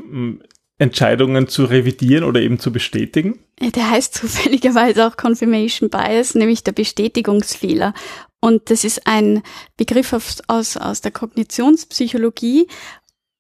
Entscheidungen 0.79 1.47
zu 1.47 1.65
revidieren 1.65 2.25
oder 2.25 2.41
eben 2.41 2.59
zu 2.59 2.73
bestätigen? 2.73 3.39
Der 3.61 3.91
heißt 3.91 4.15
zufälligerweise 4.17 5.07
auch 5.07 5.17
Confirmation 5.17 5.91
Bias, 5.91 6.35
nämlich 6.35 6.65
der 6.65 6.73
Bestätigungsfehler. 6.73 7.95
Und 8.41 8.69
das 8.71 8.83
ist 8.83 9.07
ein 9.07 9.45
Begriff 9.77 10.13
aus, 10.49 10.77
aus 10.77 11.01
der 11.01 11.13
Kognitionspsychologie 11.13 12.67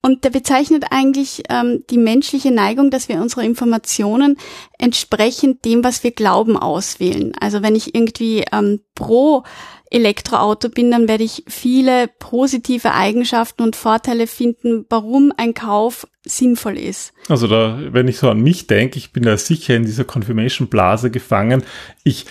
und 0.02 0.24
der 0.24 0.30
bezeichnet 0.30 0.86
eigentlich 0.90 1.44
ähm, 1.48 1.84
die 1.88 1.96
menschliche 1.96 2.50
Neigung, 2.50 2.90
dass 2.90 3.08
wir 3.08 3.20
unsere 3.20 3.44
Informationen 3.44 4.36
entsprechend 4.78 5.64
dem, 5.64 5.84
was 5.84 6.02
wir 6.02 6.10
glauben, 6.10 6.56
auswählen. 6.56 7.32
Also 7.40 7.62
wenn 7.62 7.76
ich 7.76 7.94
irgendwie 7.94 8.44
ähm, 8.52 8.80
pro 8.96 9.44
Elektroauto 9.92 10.68
bin, 10.68 10.90
dann 10.90 11.08
werde 11.08 11.24
ich 11.24 11.44
viele 11.46 12.08
positive 12.18 12.92
Eigenschaften 12.92 13.62
und 13.62 13.76
Vorteile 13.76 14.26
finden, 14.26 14.86
warum 14.88 15.32
ein 15.36 15.54
Kauf 15.54 16.06
sinnvoll 16.24 16.78
ist. 16.78 17.12
Also 17.28 17.48
da, 17.48 17.78
wenn 17.90 18.06
ich 18.06 18.18
so 18.18 18.30
an 18.30 18.40
mich 18.40 18.68
denke, 18.68 18.96
ich 18.96 19.12
bin 19.12 19.24
da 19.24 19.36
sicher 19.36 19.74
in 19.74 19.84
dieser 19.84 20.04
Confirmation 20.04 20.68
Blase 20.68 21.10
gefangen. 21.10 21.64
Ich, 22.04 22.26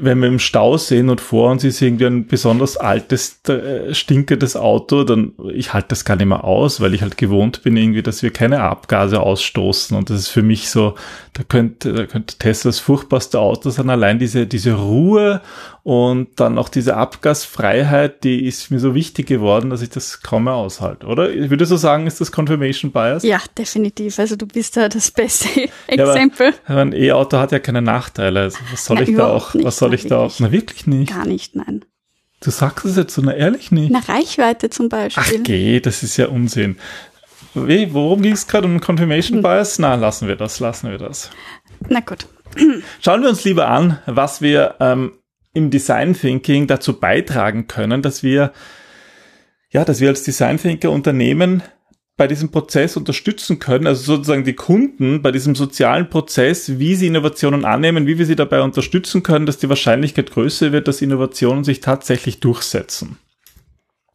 wenn 0.00 0.18
wir 0.18 0.26
im 0.26 0.40
Stau 0.40 0.76
sehen 0.76 1.08
und 1.08 1.20
vor 1.20 1.50
uns 1.50 1.62
ist 1.62 1.80
irgendwie 1.80 2.06
ein 2.06 2.26
besonders 2.26 2.76
altes, 2.76 3.40
äh, 3.48 3.94
stinkendes 3.94 4.56
Auto, 4.56 5.04
dann 5.04 5.34
ich 5.52 5.72
halte 5.72 5.88
das 5.90 6.04
gar 6.04 6.16
nicht 6.16 6.26
mehr 6.26 6.42
aus, 6.42 6.80
weil 6.80 6.94
ich 6.94 7.02
halt 7.02 7.16
gewohnt 7.16 7.62
bin 7.62 7.76
irgendwie, 7.76 8.02
dass 8.02 8.24
wir 8.24 8.32
keine 8.32 8.60
Abgase 8.60 9.20
ausstoßen 9.20 9.96
und 9.96 10.10
das 10.10 10.18
ist 10.18 10.28
für 10.28 10.42
mich 10.42 10.68
so, 10.68 10.96
da 11.34 11.44
könnte, 11.44 11.92
da 11.92 12.06
könnte 12.06 12.38
Tesla 12.38 12.70
das 12.70 12.80
furchtbarste 12.80 13.38
Auto 13.38 13.70
sein, 13.70 13.88
allein 13.88 14.18
diese, 14.18 14.48
diese 14.48 14.74
Ruhe 14.74 15.42
und 15.84 16.28
dann 16.40 16.58
auch 16.58 16.68
diese 16.68 16.96
Abgasfreiheit, 16.98 18.24
die 18.24 18.44
ist 18.44 18.70
mir 18.70 18.78
so 18.78 18.94
wichtig 18.94 19.26
geworden, 19.26 19.70
dass 19.70 19.82
ich 19.82 19.90
das 19.90 20.22
kaum 20.22 20.44
mehr 20.44 20.54
aushalte, 20.54 21.06
oder? 21.06 21.30
Ich 21.30 21.50
würde 21.50 21.66
so 21.66 21.76
sagen, 21.76 22.06
ist 22.06 22.20
das 22.20 22.32
Confirmation 22.32 22.92
Bias? 22.92 23.22
Ja, 23.22 23.40
definitiv. 23.56 24.18
Also 24.18 24.36
du 24.36 24.46
bist 24.46 24.76
da 24.76 24.88
das 24.88 25.10
beste 25.10 25.48
Exempel. 25.86 26.54
Ja, 26.68 26.76
ein 26.76 26.92
E-Auto 26.92 27.38
hat 27.38 27.52
ja 27.52 27.58
keine 27.58 27.82
Nachteile. 27.82 28.40
Also 28.40 28.58
was 28.70 28.84
soll 28.84 28.96
Nein, 28.96 29.08
ich 29.08 29.16
da 29.16 29.26
auch, 29.28 29.54
nicht, 29.54 29.64
was 29.64 29.76
soll 29.78 29.94
ich 29.94 30.06
da 30.06 30.18
auch? 30.18 30.34
Na 30.38 30.52
wirklich 30.52 30.86
nicht. 30.86 31.12
Gar 31.12 31.26
nicht, 31.26 31.56
nein. 31.56 31.84
Du 32.40 32.50
sagst 32.50 32.84
es 32.84 32.96
jetzt 32.96 33.14
so, 33.14 33.22
na 33.22 33.34
ehrlich 33.34 33.72
nicht. 33.72 33.90
Na 33.90 34.00
Reichweite 34.00 34.70
zum 34.70 34.88
Beispiel. 34.88 35.40
Ach 35.40 35.44
geh, 35.44 35.80
das 35.80 36.02
ist 36.02 36.16
ja 36.16 36.28
Unsinn. 36.28 36.76
Wie, 37.54 37.92
worum 37.92 38.22
ging 38.22 38.32
es 38.32 38.46
gerade 38.46 38.66
um 38.66 38.80
Confirmation 38.80 39.38
hm. 39.38 39.42
Bias? 39.42 39.78
Na, 39.78 39.94
lassen 39.94 40.28
wir 40.28 40.36
das, 40.36 40.60
lassen 40.60 40.90
wir 40.90 40.98
das. 40.98 41.30
Na 41.88 42.00
gut. 42.00 42.26
Schauen 43.00 43.22
wir 43.22 43.28
uns 43.28 43.44
lieber 43.44 43.68
an, 43.68 43.98
was 44.06 44.40
wir 44.40 44.76
ähm, 44.80 45.12
im 45.58 45.70
Design 45.70 46.14
Thinking 46.14 46.66
dazu 46.66 46.98
beitragen 46.98 47.66
können, 47.66 48.00
dass 48.00 48.22
wir, 48.22 48.52
ja, 49.70 49.84
dass 49.84 50.00
wir 50.00 50.08
als 50.08 50.22
Design 50.22 50.58
Thinker 50.58 50.90
Unternehmen 50.90 51.62
bei 52.16 52.26
diesem 52.26 52.50
Prozess 52.50 52.96
unterstützen 52.96 53.60
können, 53.60 53.86
also 53.86 54.16
sozusagen 54.16 54.44
die 54.44 54.54
Kunden 54.54 55.22
bei 55.22 55.30
diesem 55.30 55.54
sozialen 55.54 56.10
Prozess, 56.10 56.78
wie 56.78 56.96
sie 56.96 57.06
Innovationen 57.06 57.64
annehmen, 57.64 58.06
wie 58.06 58.18
wir 58.18 58.26
sie 58.26 58.34
dabei 58.34 58.60
unterstützen 58.60 59.22
können, 59.22 59.46
dass 59.46 59.58
die 59.58 59.68
Wahrscheinlichkeit 59.68 60.32
größer 60.32 60.72
wird, 60.72 60.88
dass 60.88 61.00
Innovationen 61.00 61.62
sich 61.62 61.80
tatsächlich 61.80 62.40
durchsetzen. 62.40 63.18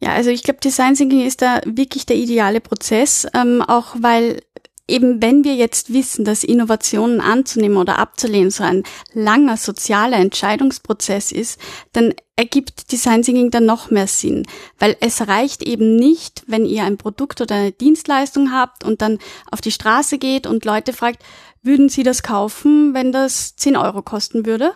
Ja, 0.00 0.12
also 0.12 0.28
ich 0.28 0.42
glaube, 0.42 0.60
Design 0.60 0.94
Thinking 0.94 1.26
ist 1.26 1.40
da 1.40 1.62
wirklich 1.64 2.04
der 2.04 2.16
ideale 2.16 2.60
Prozess, 2.60 3.26
ähm, 3.34 3.62
auch 3.62 3.96
weil 4.00 4.42
eben 4.88 5.22
wenn 5.22 5.44
wir 5.44 5.54
jetzt 5.54 5.92
wissen, 5.92 6.24
dass 6.24 6.44
Innovationen 6.44 7.20
anzunehmen 7.20 7.78
oder 7.78 7.98
abzulehnen 7.98 8.50
so 8.50 8.64
ein 8.64 8.82
langer 9.12 9.56
sozialer 9.56 10.18
Entscheidungsprozess 10.18 11.32
ist, 11.32 11.58
dann 11.92 12.14
ergibt 12.36 12.92
Design 12.92 13.22
Thinking 13.22 13.50
dann 13.50 13.64
noch 13.64 13.90
mehr 13.90 14.06
Sinn, 14.06 14.46
weil 14.78 14.96
es 15.00 15.26
reicht 15.26 15.62
eben 15.62 15.96
nicht, 15.96 16.42
wenn 16.46 16.66
ihr 16.66 16.84
ein 16.84 16.98
Produkt 16.98 17.40
oder 17.40 17.54
eine 17.54 17.72
Dienstleistung 17.72 18.52
habt 18.52 18.84
und 18.84 19.00
dann 19.00 19.18
auf 19.50 19.60
die 19.60 19.70
Straße 19.70 20.18
geht 20.18 20.46
und 20.46 20.64
Leute 20.64 20.92
fragt, 20.92 21.22
würden 21.62 21.88
Sie 21.88 22.02
das 22.02 22.22
kaufen, 22.22 22.92
wenn 22.92 23.10
das 23.10 23.56
10 23.56 23.76
Euro 23.76 24.02
kosten 24.02 24.44
würde? 24.44 24.72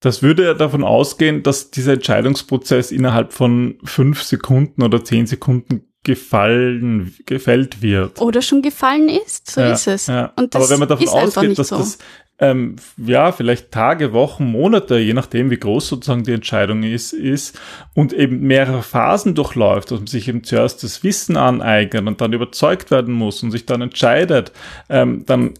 Das 0.00 0.22
würde 0.22 0.44
ja 0.44 0.54
davon 0.54 0.84
ausgehen, 0.84 1.42
dass 1.42 1.70
dieser 1.70 1.94
Entscheidungsprozess 1.94 2.92
innerhalb 2.92 3.32
von 3.32 3.78
fünf 3.84 4.22
Sekunden 4.22 4.82
oder 4.82 5.02
zehn 5.02 5.26
Sekunden 5.26 5.93
gefallen, 6.04 7.14
gefällt 7.26 7.82
wird. 7.82 8.20
Oder 8.20 8.42
schon 8.42 8.62
gefallen 8.62 9.08
ist, 9.08 9.50
so 9.50 9.60
ja, 9.60 9.72
ist 9.72 9.86
es. 9.86 10.06
Ja. 10.06 10.32
Aber 10.36 10.70
wenn 10.70 10.78
man 10.78 10.88
davon 10.88 11.08
ausgeht, 11.08 11.58
dass 11.58 11.68
so. 11.68 11.78
das 11.78 11.98
ähm, 12.38 12.76
ja 12.96 13.32
vielleicht 13.32 13.70
Tage, 13.70 14.12
Wochen, 14.12 14.44
Monate, 14.44 14.98
je 14.98 15.14
nachdem 15.14 15.50
wie 15.50 15.58
groß 15.58 15.88
sozusagen 15.88 16.24
die 16.24 16.32
Entscheidung 16.32 16.82
ist, 16.82 17.12
ist 17.12 17.58
und 17.94 18.12
eben 18.12 18.40
mehrere 18.40 18.82
Phasen 18.82 19.34
durchläuft, 19.34 19.90
dass 19.90 20.00
man 20.00 20.06
sich 20.06 20.28
eben 20.28 20.44
zuerst 20.44 20.82
das 20.82 21.04
Wissen 21.04 21.36
aneignet 21.36 22.06
und 22.06 22.20
dann 22.20 22.32
überzeugt 22.32 22.90
werden 22.90 23.14
muss 23.14 23.42
und 23.42 23.50
sich 23.50 23.66
dann 23.66 23.82
entscheidet, 23.82 24.52
ähm, 24.88 25.24
dann 25.26 25.54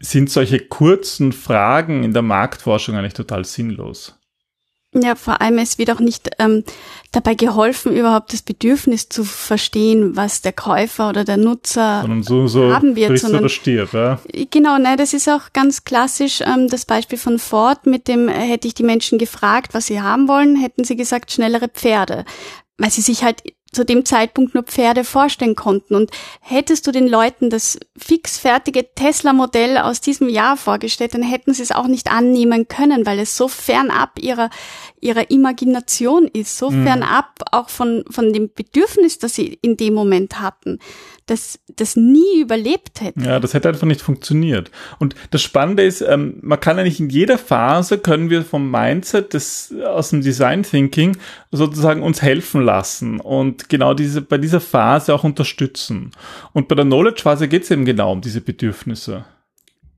sind 0.00 0.30
solche 0.30 0.58
kurzen 0.58 1.32
Fragen 1.32 2.02
in 2.02 2.12
der 2.12 2.22
Marktforschung 2.22 2.96
eigentlich 2.96 3.14
total 3.14 3.44
sinnlos. 3.44 4.18
Ja, 5.02 5.14
vor 5.14 5.40
allem 5.40 5.58
es 5.58 5.78
wird 5.78 5.90
auch 5.90 6.00
nicht 6.00 6.30
ähm, 6.38 6.64
dabei 7.12 7.34
geholfen, 7.34 7.96
überhaupt 7.96 8.32
das 8.32 8.42
Bedürfnis 8.42 9.08
zu 9.08 9.24
verstehen, 9.24 10.16
was 10.16 10.42
der 10.42 10.52
Käufer 10.52 11.08
oder 11.08 11.24
der 11.24 11.36
Nutzer 11.36 12.00
sondern 12.02 12.22
so, 12.22 12.46
so 12.46 12.72
haben 12.72 12.96
wird. 12.96 13.18
Sondern, 13.18 13.40
oder 13.40 13.48
stirb, 13.48 13.92
ja? 13.92 14.20
Genau, 14.50 14.78
ne, 14.78 14.96
das 14.96 15.14
ist 15.14 15.28
auch 15.28 15.52
ganz 15.52 15.84
klassisch 15.84 16.40
ähm, 16.40 16.68
das 16.68 16.84
Beispiel 16.84 17.18
von 17.18 17.38
Ford 17.38 17.86
mit 17.86 18.08
dem, 18.08 18.28
äh, 18.28 18.32
hätte 18.32 18.68
ich 18.68 18.74
die 18.74 18.82
Menschen 18.82 19.18
gefragt, 19.18 19.74
was 19.74 19.86
sie 19.86 20.00
haben 20.00 20.28
wollen, 20.28 20.56
hätten 20.56 20.84
sie 20.84 20.96
gesagt, 20.96 21.32
schnellere 21.32 21.68
Pferde. 21.68 22.24
Weil 22.78 22.90
sie 22.90 23.00
sich 23.00 23.24
halt 23.24 23.42
zu 23.76 23.84
dem 23.84 24.06
Zeitpunkt 24.06 24.54
nur 24.54 24.62
Pferde 24.62 25.04
vorstellen 25.04 25.54
konnten. 25.54 25.94
Und 25.94 26.10
hättest 26.40 26.86
du 26.86 26.92
den 26.92 27.06
Leuten 27.06 27.50
das 27.50 27.78
fix 27.96 28.38
fertige 28.38 28.86
Tesla-Modell 28.94 29.76
aus 29.76 30.00
diesem 30.00 30.30
Jahr 30.30 30.56
vorgestellt, 30.56 31.12
dann 31.12 31.22
hätten 31.22 31.52
sie 31.52 31.62
es 31.62 31.72
auch 31.72 31.86
nicht 31.86 32.10
annehmen 32.10 32.68
können, 32.68 33.04
weil 33.04 33.18
es 33.18 33.36
so 33.36 33.48
fernab 33.48 34.18
ihrer, 34.18 34.48
ihrer 34.98 35.30
Imagination 35.30 36.26
ist, 36.26 36.56
so 36.56 36.70
mhm. 36.70 36.84
fernab 36.84 37.42
auch 37.52 37.68
von, 37.68 38.04
von 38.08 38.32
dem 38.32 38.50
Bedürfnis, 38.52 39.18
das 39.18 39.34
sie 39.34 39.58
in 39.60 39.76
dem 39.76 39.92
Moment 39.92 40.40
hatten 40.40 40.78
das, 41.26 41.58
das 41.74 41.96
nie 41.96 42.40
überlebt 42.40 43.00
hätte. 43.00 43.20
Ja, 43.20 43.40
das 43.40 43.52
hätte 43.52 43.68
einfach 43.68 43.86
nicht 43.86 44.00
funktioniert. 44.00 44.70
Und 45.00 45.16
das 45.32 45.42
Spannende 45.42 45.82
ist, 45.82 46.00
ähm, 46.00 46.38
man 46.40 46.60
kann 46.60 46.78
eigentlich 46.78 47.00
in 47.00 47.10
jeder 47.10 47.36
Phase 47.36 47.98
können 47.98 48.30
wir 48.30 48.44
vom 48.44 48.70
Mindset 48.70 49.34
des, 49.34 49.74
aus 49.84 50.10
dem 50.10 50.22
Design 50.22 50.62
Thinking 50.62 51.16
sozusagen 51.50 52.02
uns 52.02 52.22
helfen 52.22 52.62
lassen 52.62 53.18
und 53.18 53.65
genau 53.68 53.94
diese, 53.94 54.22
bei 54.22 54.38
dieser 54.38 54.60
Phase 54.60 55.14
auch 55.14 55.24
unterstützen. 55.24 56.12
Und 56.52 56.68
bei 56.68 56.74
der 56.74 56.84
Knowledge 56.84 57.22
Phase 57.22 57.48
geht 57.48 57.64
es 57.64 57.70
eben 57.70 57.84
genau 57.84 58.12
um 58.12 58.20
diese 58.20 58.40
Bedürfnisse. 58.40 59.24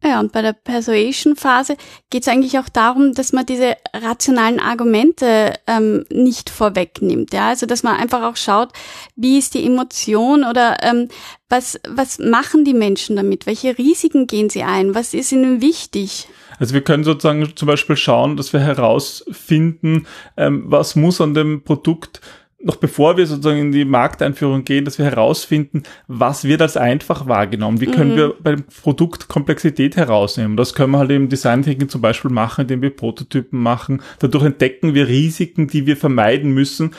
Ja, 0.02 0.20
und 0.20 0.30
bei 0.30 0.42
der 0.42 0.52
Persuasion-Phase 0.52 1.76
geht 2.08 2.22
es 2.22 2.28
eigentlich 2.28 2.56
auch 2.58 2.68
darum, 2.68 3.14
dass 3.14 3.32
man 3.32 3.44
diese 3.46 3.76
rationalen 3.92 4.60
Argumente 4.60 5.54
ähm, 5.66 6.04
nicht 6.10 6.50
vorwegnimmt. 6.50 7.32
Ja, 7.32 7.48
also 7.48 7.66
dass 7.66 7.82
man 7.82 7.96
einfach 7.96 8.22
auch 8.22 8.36
schaut, 8.36 8.68
wie 9.16 9.38
ist 9.38 9.54
die 9.54 9.66
Emotion 9.66 10.44
oder 10.44 10.76
ähm, 10.82 11.08
was 11.48 11.80
was 11.88 12.20
machen 12.20 12.64
die 12.64 12.74
Menschen 12.74 13.16
damit? 13.16 13.46
Welche 13.46 13.76
Risiken 13.76 14.28
gehen 14.28 14.50
sie 14.50 14.62
ein? 14.62 14.94
Was 14.94 15.14
ist 15.14 15.32
ihnen 15.32 15.60
wichtig? 15.60 16.28
Also 16.60 16.74
wir 16.74 16.82
können 16.82 17.02
sozusagen 17.02 17.56
zum 17.56 17.66
Beispiel 17.66 17.96
schauen, 17.96 18.36
dass 18.36 18.52
wir 18.52 18.60
herausfinden, 18.60 20.06
ähm, 20.36 20.64
was 20.66 20.94
muss 20.94 21.20
an 21.20 21.34
dem 21.34 21.64
Produkt 21.64 22.20
noch 22.60 22.76
bevor 22.76 23.16
wir 23.16 23.26
sozusagen 23.26 23.60
in 23.60 23.72
die 23.72 23.84
Markteinführung 23.84 24.64
gehen, 24.64 24.84
dass 24.84 24.98
wir 24.98 25.06
herausfinden, 25.06 25.84
was 26.08 26.44
wird 26.44 26.60
als 26.60 26.76
einfach 26.76 27.28
wahrgenommen, 27.28 27.80
wie 27.80 27.86
können 27.86 28.12
mhm. 28.12 28.16
wir 28.16 28.34
beim 28.40 28.64
Produkt 28.64 29.28
Komplexität 29.28 29.96
herausnehmen. 29.96 30.56
Das 30.56 30.74
können 30.74 30.92
wir 30.92 30.98
halt 30.98 31.10
im 31.10 31.28
Design 31.28 31.62
Thinking 31.62 31.88
zum 31.88 32.00
Beispiel 32.00 32.32
machen, 32.32 32.62
indem 32.62 32.82
wir 32.82 32.94
Prototypen 32.94 33.60
machen. 33.60 34.02
Dadurch 34.18 34.44
entdecken 34.44 34.94
wir 34.94 35.06
Risiken, 35.06 35.68
die 35.68 35.86
wir 35.86 35.96
vermeiden 35.96 36.52
müssen, 36.52 36.94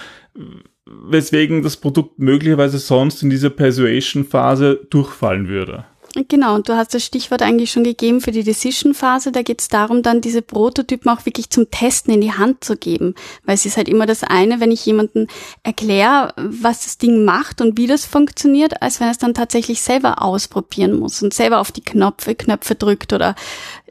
weswegen 0.85 1.61
das 1.61 1.77
Produkt 1.77 2.19
möglicherweise 2.19 2.79
sonst 2.79 3.21
in 3.21 3.29
dieser 3.29 3.49
Persuasion-Phase 3.49 4.87
durchfallen 4.89 5.49
würde. 5.49 5.85
Genau, 6.27 6.55
und 6.55 6.67
du 6.67 6.75
hast 6.75 6.93
das 6.93 7.03
Stichwort 7.03 7.41
eigentlich 7.41 7.71
schon 7.71 7.83
gegeben 7.83 8.21
für 8.21 8.31
die 8.31 8.43
Decision-Phase. 8.43 9.31
Da 9.31 9.41
geht 9.41 9.61
es 9.61 9.67
darum, 9.67 10.01
dann 10.01 10.21
diese 10.21 10.41
Prototypen 10.41 11.11
auch 11.11 11.25
wirklich 11.25 11.49
zum 11.49 11.69
Testen 11.69 12.13
in 12.13 12.21
die 12.21 12.33
Hand 12.33 12.63
zu 12.63 12.75
geben. 12.75 13.15
Weil 13.45 13.55
es 13.55 13.65
ist 13.65 13.77
halt 13.77 13.87
immer 13.87 14.05
das 14.05 14.23
eine, 14.23 14.59
wenn 14.59 14.71
ich 14.71 14.85
jemanden 14.85 15.27
erkläre, 15.63 16.33
was 16.37 16.83
das 16.85 16.97
Ding 16.97 17.25
macht 17.25 17.61
und 17.61 17.77
wie 17.77 17.87
das 17.87 18.05
funktioniert, 18.05 18.81
als 18.81 18.99
wenn 18.99 19.07
er 19.07 19.11
es 19.11 19.17
dann 19.17 19.33
tatsächlich 19.33 19.81
selber 19.81 20.21
ausprobieren 20.21 20.97
muss 20.97 21.21
und 21.21 21.33
selber 21.33 21.59
auf 21.59 21.71
die 21.71 21.83
Knöpfe, 21.83 22.35
Knöpfe 22.35 22.75
drückt 22.75 23.13
oder 23.13 23.35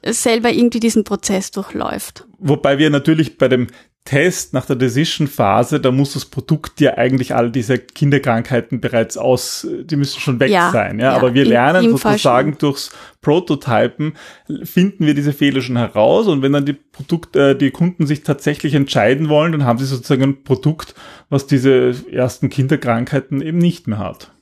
selber 0.05 0.51
irgendwie 0.51 0.81
diesen 0.81 1.05
Prozess 1.05 1.51
durchläuft. 1.51 2.25
Wobei 2.39 2.79
wir 2.79 2.91
natürlich 2.91 3.37
bei 3.39 3.49
dem 3.49 3.67
Test 4.09 4.55
nach 4.55 4.65
der 4.65 4.77
Decision-Phase, 4.77 5.81
da 5.81 5.91
muss 5.91 6.15
das 6.15 6.25
Produkt 6.25 6.81
ja 6.81 6.97
eigentlich 6.97 7.35
all 7.35 7.51
diese 7.51 7.77
Kinderkrankheiten 7.77 8.81
bereits 8.81 9.19
aus, 9.19 9.69
die 9.71 9.97
müssen 9.97 10.19
schon 10.19 10.41
weg 10.41 10.51
ja, 10.51 10.71
sein. 10.71 10.99
Ja? 10.99 11.13
ja? 11.13 11.17
Aber 11.17 11.35
wir 11.35 11.45
lernen 11.45 11.91
sozusagen 11.91 12.57
durchs 12.57 12.91
Prototypen, 13.21 14.15
finden 14.63 15.05
wir 15.05 15.13
diese 15.13 15.35
Fehler 15.35 15.61
schon 15.61 15.77
heraus 15.77 16.27
und 16.27 16.41
wenn 16.41 16.55
dann 16.55 16.65
die 16.65 16.73
Produkt, 16.73 17.37
äh, 17.37 17.55
die 17.55 17.71
Kunden 17.71 18.07
sich 18.07 18.23
tatsächlich 18.23 18.73
entscheiden 18.73 19.29
wollen, 19.29 19.53
dann 19.53 19.65
haben 19.67 19.79
sie 19.79 19.85
sozusagen 19.85 20.23
ein 20.23 20.43
Produkt, 20.43 20.95
was 21.29 21.47
diese 21.47 21.95
ersten 22.11 22.49
Kinderkrankheiten 22.49 23.43
eben 23.43 23.59
nicht 23.59 23.89
mehr 23.89 23.99
hat. 23.99 24.33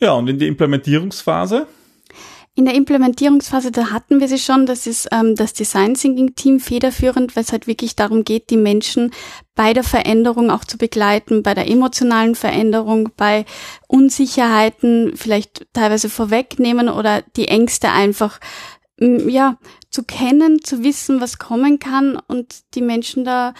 Ja, 0.00 0.12
und 0.12 0.28
in 0.28 0.38
die 0.38 0.48
Implementierungsphase, 0.48 1.66
in 2.54 2.66
der 2.66 2.74
Implementierungsphase, 2.74 3.70
da 3.70 3.90
hatten 3.90 4.20
wir 4.20 4.28
sie 4.28 4.38
schon, 4.38 4.66
das 4.66 4.86
ist 4.86 5.08
ähm, 5.10 5.36
das 5.36 5.54
Design 5.54 5.94
Thinking 5.94 6.34
Team 6.34 6.60
federführend, 6.60 7.34
weil 7.34 7.44
es 7.44 7.52
halt 7.52 7.66
wirklich 7.66 7.96
darum 7.96 8.24
geht, 8.24 8.50
die 8.50 8.58
Menschen 8.58 9.10
bei 9.54 9.72
der 9.72 9.84
Veränderung 9.84 10.50
auch 10.50 10.64
zu 10.64 10.76
begleiten, 10.76 11.42
bei 11.42 11.54
der 11.54 11.70
emotionalen 11.70 12.34
Veränderung, 12.34 13.10
bei 13.16 13.46
Unsicherheiten 13.88 15.16
vielleicht 15.16 15.66
teilweise 15.72 16.10
vorwegnehmen 16.10 16.90
oder 16.90 17.22
die 17.36 17.48
Ängste 17.48 17.90
einfach, 17.90 18.38
ja, 18.98 19.56
zu 19.90 20.04
kennen, 20.04 20.62
zu 20.62 20.84
wissen, 20.84 21.20
was 21.20 21.38
kommen 21.38 21.78
kann 21.78 22.20
und 22.28 22.74
die 22.74 22.82
Menschen 22.82 23.24
da 23.24 23.54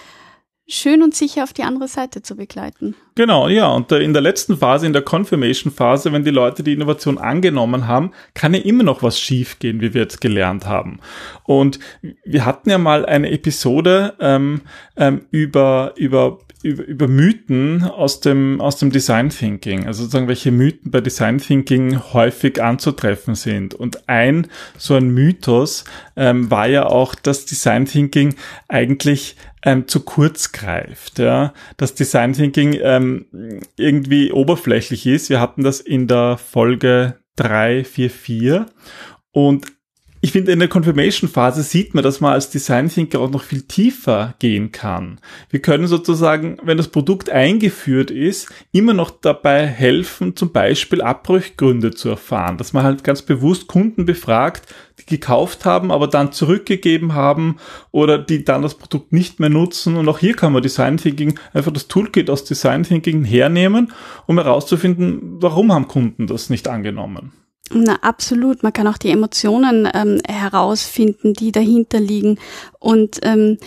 schön 0.68 1.02
und 1.02 1.14
sicher 1.14 1.42
auf 1.42 1.52
die 1.52 1.62
andere 1.62 1.88
Seite 1.88 2.22
zu 2.22 2.36
begleiten. 2.36 2.94
Genau, 3.14 3.48
ja. 3.48 3.68
Und 3.68 3.92
in 3.92 4.12
der 4.12 4.22
letzten 4.22 4.56
Phase, 4.56 4.86
in 4.86 4.92
der 4.92 5.02
Confirmation-Phase, 5.02 6.12
wenn 6.12 6.24
die 6.24 6.30
Leute 6.30 6.62
die 6.62 6.72
Innovation 6.72 7.18
angenommen 7.18 7.86
haben, 7.86 8.12
kann 8.34 8.54
ja 8.54 8.60
immer 8.60 8.84
noch 8.84 9.02
was 9.02 9.20
schiefgehen, 9.20 9.80
wie 9.80 9.92
wir 9.92 10.02
jetzt 10.02 10.20
gelernt 10.20 10.66
haben. 10.66 11.00
Und 11.44 11.78
wir 12.24 12.46
hatten 12.46 12.70
ja 12.70 12.78
mal 12.78 13.04
eine 13.04 13.30
Episode 13.30 14.14
ähm, 14.20 14.62
ähm, 14.96 15.26
über, 15.30 15.92
über 15.96 16.38
über, 16.62 16.84
über 16.84 17.08
Mythen 17.08 17.84
aus 17.84 18.20
dem, 18.20 18.60
aus 18.60 18.76
dem 18.76 18.90
Design 18.90 19.30
Thinking, 19.30 19.86
also 19.86 20.02
sozusagen 20.02 20.28
welche 20.28 20.50
Mythen 20.50 20.90
bei 20.90 21.00
Design 21.00 21.38
Thinking 21.38 22.00
häufig 22.12 22.62
anzutreffen 22.62 23.34
sind. 23.34 23.74
Und 23.74 24.08
ein 24.08 24.48
so 24.76 24.94
ein 24.94 25.10
Mythos 25.10 25.84
ähm, 26.16 26.50
war 26.50 26.68
ja 26.68 26.86
auch, 26.86 27.14
dass 27.14 27.44
Design 27.44 27.84
Thinking 27.86 28.34
eigentlich 28.68 29.36
ähm, 29.64 29.86
zu 29.88 30.00
kurz 30.00 30.52
greift, 30.52 31.18
ja, 31.18 31.52
dass 31.76 31.94
Design 31.94 32.32
Thinking 32.32 32.78
ähm, 32.80 33.26
irgendwie 33.76 34.32
oberflächlich 34.32 35.06
ist. 35.06 35.30
Wir 35.30 35.40
hatten 35.40 35.62
das 35.62 35.80
in 35.80 36.08
der 36.08 36.38
Folge 36.38 37.18
344 37.36 38.62
und 39.30 39.66
ich 40.24 40.30
finde, 40.30 40.52
in 40.52 40.60
der 40.60 40.68
Confirmation-Phase 40.68 41.64
sieht 41.64 41.94
man, 41.94 42.04
dass 42.04 42.20
man 42.20 42.32
als 42.32 42.48
Design 42.48 42.88
Thinker 42.88 43.18
auch 43.18 43.30
noch 43.30 43.42
viel 43.42 43.62
tiefer 43.62 44.36
gehen 44.38 44.70
kann. 44.70 45.18
Wir 45.50 45.60
können 45.60 45.88
sozusagen, 45.88 46.58
wenn 46.62 46.76
das 46.76 46.86
Produkt 46.86 47.28
eingeführt 47.28 48.12
ist, 48.12 48.48
immer 48.70 48.94
noch 48.94 49.10
dabei 49.10 49.66
helfen, 49.66 50.36
zum 50.36 50.52
Beispiel 50.52 51.02
Abbruchgründe 51.02 51.90
zu 51.90 52.08
erfahren. 52.08 52.56
Dass 52.56 52.72
man 52.72 52.84
halt 52.84 53.02
ganz 53.02 53.22
bewusst 53.22 53.66
Kunden 53.66 54.06
befragt, 54.06 54.72
die 55.00 55.06
gekauft 55.06 55.64
haben, 55.64 55.90
aber 55.90 56.06
dann 56.06 56.30
zurückgegeben 56.30 57.14
haben 57.14 57.56
oder 57.90 58.16
die 58.16 58.44
dann 58.44 58.62
das 58.62 58.76
Produkt 58.76 59.12
nicht 59.12 59.40
mehr 59.40 59.50
nutzen. 59.50 59.96
Und 59.96 60.08
auch 60.08 60.20
hier 60.20 60.36
kann 60.36 60.52
man 60.52 60.62
Design 60.62 60.98
Thinking, 60.98 61.36
einfach 61.52 61.72
das 61.72 61.88
Toolkit 61.88 62.30
aus 62.30 62.44
Design 62.44 62.84
Thinking 62.84 63.24
hernehmen, 63.24 63.92
um 64.28 64.38
herauszufinden, 64.38 65.42
warum 65.42 65.72
haben 65.72 65.88
Kunden 65.88 66.28
das 66.28 66.48
nicht 66.48 66.68
angenommen. 66.68 67.32
Na, 67.74 67.96
absolut. 68.02 68.62
Man 68.62 68.72
kann 68.72 68.86
auch 68.86 68.98
die 68.98 69.10
Emotionen 69.10 69.88
ähm, 69.92 70.20
herausfinden, 70.28 71.34
die 71.34 71.52
dahinter 71.52 72.00
liegen. 72.00 72.38
Und 72.78 73.20
ähm, 73.22 73.58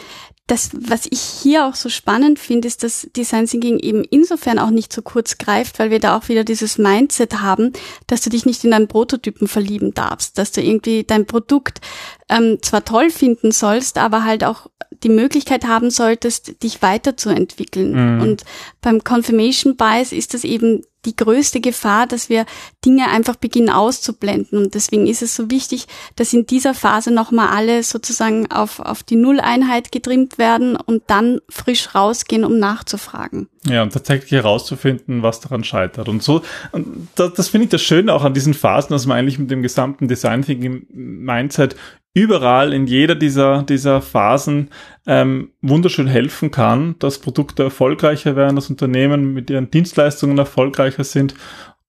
das, 0.47 0.69
was 0.73 1.07
ich 1.09 1.21
hier 1.21 1.65
auch 1.65 1.73
so 1.73 1.89
spannend 1.89 2.37
finde, 2.37 2.67
ist, 2.67 2.83
dass 2.83 3.07
Design 3.15 3.47
Thinking 3.47 3.79
eben 3.79 4.03
insofern 4.03 4.59
auch 4.59 4.69
nicht 4.69 4.93
so 4.93 5.01
kurz 5.01 5.39
greift, 5.39 5.79
weil 5.79 5.89
wir 5.89 5.99
da 5.99 6.15
auch 6.15 6.29
wieder 6.29 6.43
dieses 6.43 6.77
Mindset 6.77 7.41
haben, 7.41 7.73
dass 8.05 8.21
du 8.21 8.29
dich 8.29 8.45
nicht 8.45 8.63
in 8.63 8.73
einen 8.73 8.87
Prototypen 8.87 9.47
verlieben 9.47 9.95
darfst, 9.95 10.37
dass 10.37 10.51
du 10.51 10.61
irgendwie 10.61 11.03
dein 11.03 11.25
Produkt 11.25 11.81
ähm, 12.29 12.57
zwar 12.61 12.83
toll 12.85 13.09
finden 13.09 13.51
sollst, 13.51 13.97
aber 13.97 14.23
halt 14.23 14.43
auch 14.43 14.67
die 15.03 15.09
Möglichkeit 15.09 15.65
haben 15.65 15.91
solltest, 15.91 16.63
dich 16.63 16.81
weiterzuentwickeln. 16.81 18.15
Mhm. 18.15 18.21
Und 18.21 18.43
beim 18.81 19.03
Confirmation 19.03 19.75
Bias 19.75 20.11
ist 20.11 20.33
das 20.33 20.43
eben 20.43 20.81
die 21.05 21.15
größte 21.15 21.61
Gefahr, 21.61 22.07
dass 22.07 22.29
wir 22.29 22.45
Dinge 22.83 23.07
einfach 23.09 23.35
beginnen 23.35 23.69
auszublenden. 23.69 24.57
Und 24.57 24.73
deswegen 24.73 25.05
ist 25.05 25.21
es 25.21 25.35
so 25.35 25.51
wichtig, 25.51 25.85
dass 26.15 26.33
in 26.33 26.47
dieser 26.47 26.73
Phase 26.73 27.11
nochmal 27.11 27.49
alle 27.49 27.83
sozusagen 27.83 28.51
auf, 28.51 28.79
auf 28.79 29.03
die 29.03 29.15
Nulleinheit 29.15 29.91
getrimmt 29.91 30.37
werden 30.39 30.75
und 30.75 31.03
dann 31.07 31.39
frisch 31.49 31.93
rausgehen, 31.93 32.43
um 32.43 32.57
nachzufragen. 32.57 33.47
Ja, 33.67 33.83
und 33.83 33.93
tatsächlich 33.93 34.31
herauszufinden, 34.31 35.21
was 35.21 35.39
daran 35.39 35.63
scheitert. 35.63 36.09
Und 36.09 36.23
so, 36.23 36.41
und 36.71 37.07
das, 37.15 37.33
das 37.33 37.49
finde 37.49 37.65
ich 37.65 37.71
das 37.71 37.81
Schöne 37.81 38.13
auch 38.13 38.23
an 38.23 38.33
diesen 38.33 38.53
Phasen, 38.53 38.93
dass 38.93 39.05
man 39.05 39.17
eigentlich 39.17 39.39
mit 39.39 39.51
dem 39.51 39.61
gesamten 39.61 40.07
Design 40.07 40.41
Thinking 40.43 40.87
Mindset 40.91 41.75
überall 42.15 42.73
in 42.73 42.87
jeder 42.87 43.13
dieser, 43.13 43.61
dieser 43.61 44.01
Phasen 44.01 44.69
ähm, 45.05 45.51
wunderschön 45.61 46.07
helfen 46.07 46.49
kann, 46.49 46.95
dass 46.99 47.19
Produkte 47.19 47.63
erfolgreicher 47.63 48.35
werden, 48.35 48.55
dass 48.55 48.69
Unternehmen 48.69 49.33
mit 49.33 49.49
ihren 49.49 49.69
Dienstleistungen 49.69 50.37
erfolgreicher 50.37 51.03
sind. 51.03 51.35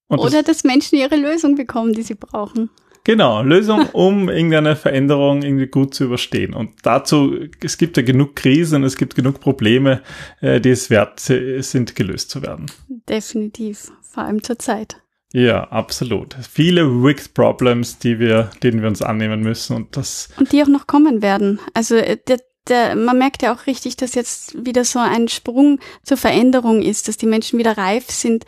Oder 0.08 0.42
das, 0.42 0.44
dass 0.44 0.64
Menschen 0.64 0.98
ihre 0.98 1.16
Lösung 1.16 1.54
bekommen, 1.54 1.92
die 1.92 2.02
sie 2.02 2.16
brauchen. 2.16 2.70
Genau, 3.04 3.40
Lösung, 3.44 3.86
um 3.92 4.28
irgendeine 4.28 4.74
Veränderung 4.74 5.42
irgendwie 5.42 5.68
gut 5.68 5.94
zu 5.94 6.04
überstehen. 6.04 6.54
Und 6.54 6.72
dazu, 6.82 7.36
es 7.62 7.78
gibt 7.78 7.96
ja 7.96 8.02
genug 8.02 8.34
Krisen, 8.34 8.82
es 8.82 8.96
gibt 8.96 9.14
genug 9.14 9.38
Probleme, 9.38 10.02
äh, 10.40 10.60
die 10.60 10.70
es 10.70 10.90
wert 10.90 11.20
sind, 11.20 11.94
gelöst 11.94 12.30
zu 12.30 12.42
werden. 12.42 12.66
Definitiv, 13.08 13.92
vor 14.02 14.24
allem 14.24 14.42
zur 14.42 14.58
Zeit. 14.58 14.96
Ja, 15.32 15.64
absolut. 15.64 16.34
Viele 16.34 17.02
Wicked 17.02 17.34
Problems, 17.34 17.98
die 17.98 18.18
wir, 18.18 18.50
denen 18.62 18.80
wir 18.80 18.88
uns 18.88 19.02
annehmen 19.02 19.40
müssen 19.40 19.76
und 19.76 19.96
das. 19.96 20.28
Und 20.38 20.52
die 20.52 20.62
auch 20.62 20.68
noch 20.68 20.86
kommen 20.86 21.20
werden. 21.20 21.60
Also 21.74 21.96
äh, 21.96 22.16
der, 22.28 22.38
der, 22.68 22.96
man 22.96 23.18
merkt 23.18 23.42
ja 23.42 23.54
auch 23.54 23.66
richtig, 23.66 23.96
dass 23.96 24.14
jetzt 24.14 24.64
wieder 24.64 24.84
so 24.84 24.98
ein 24.98 25.28
Sprung 25.28 25.80
zur 26.02 26.16
Veränderung 26.16 26.80
ist, 26.82 27.08
dass 27.08 27.16
die 27.16 27.26
Menschen 27.26 27.58
wieder 27.58 27.76
reif 27.76 28.10
sind, 28.10 28.44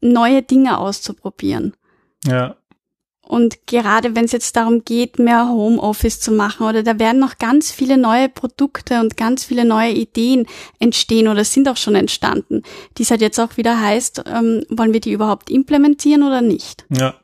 neue 0.00 0.42
Dinge 0.42 0.78
auszuprobieren. 0.78 1.74
Ja. 2.24 2.56
Und 3.28 3.66
gerade 3.66 4.16
wenn 4.16 4.24
es 4.24 4.32
jetzt 4.32 4.56
darum 4.56 4.86
geht, 4.86 5.18
mehr 5.18 5.50
Homeoffice 5.50 6.18
zu 6.18 6.32
machen 6.32 6.66
oder 6.66 6.82
da 6.82 6.98
werden 6.98 7.20
noch 7.20 7.36
ganz 7.36 7.70
viele 7.70 7.98
neue 7.98 8.30
Produkte 8.30 9.00
und 9.00 9.18
ganz 9.18 9.44
viele 9.44 9.66
neue 9.66 9.90
Ideen 9.90 10.46
entstehen 10.78 11.28
oder 11.28 11.44
sind 11.44 11.68
auch 11.68 11.76
schon 11.76 11.94
entstanden, 11.94 12.62
die 12.96 13.02
es 13.02 13.10
halt 13.10 13.20
jetzt 13.20 13.38
auch 13.38 13.58
wieder 13.58 13.78
heißt, 13.78 14.24
ähm, 14.34 14.64
wollen 14.70 14.94
wir 14.94 15.00
die 15.00 15.12
überhaupt 15.12 15.50
implementieren 15.50 16.22
oder 16.22 16.40
nicht? 16.40 16.86
Ja. 16.88 17.16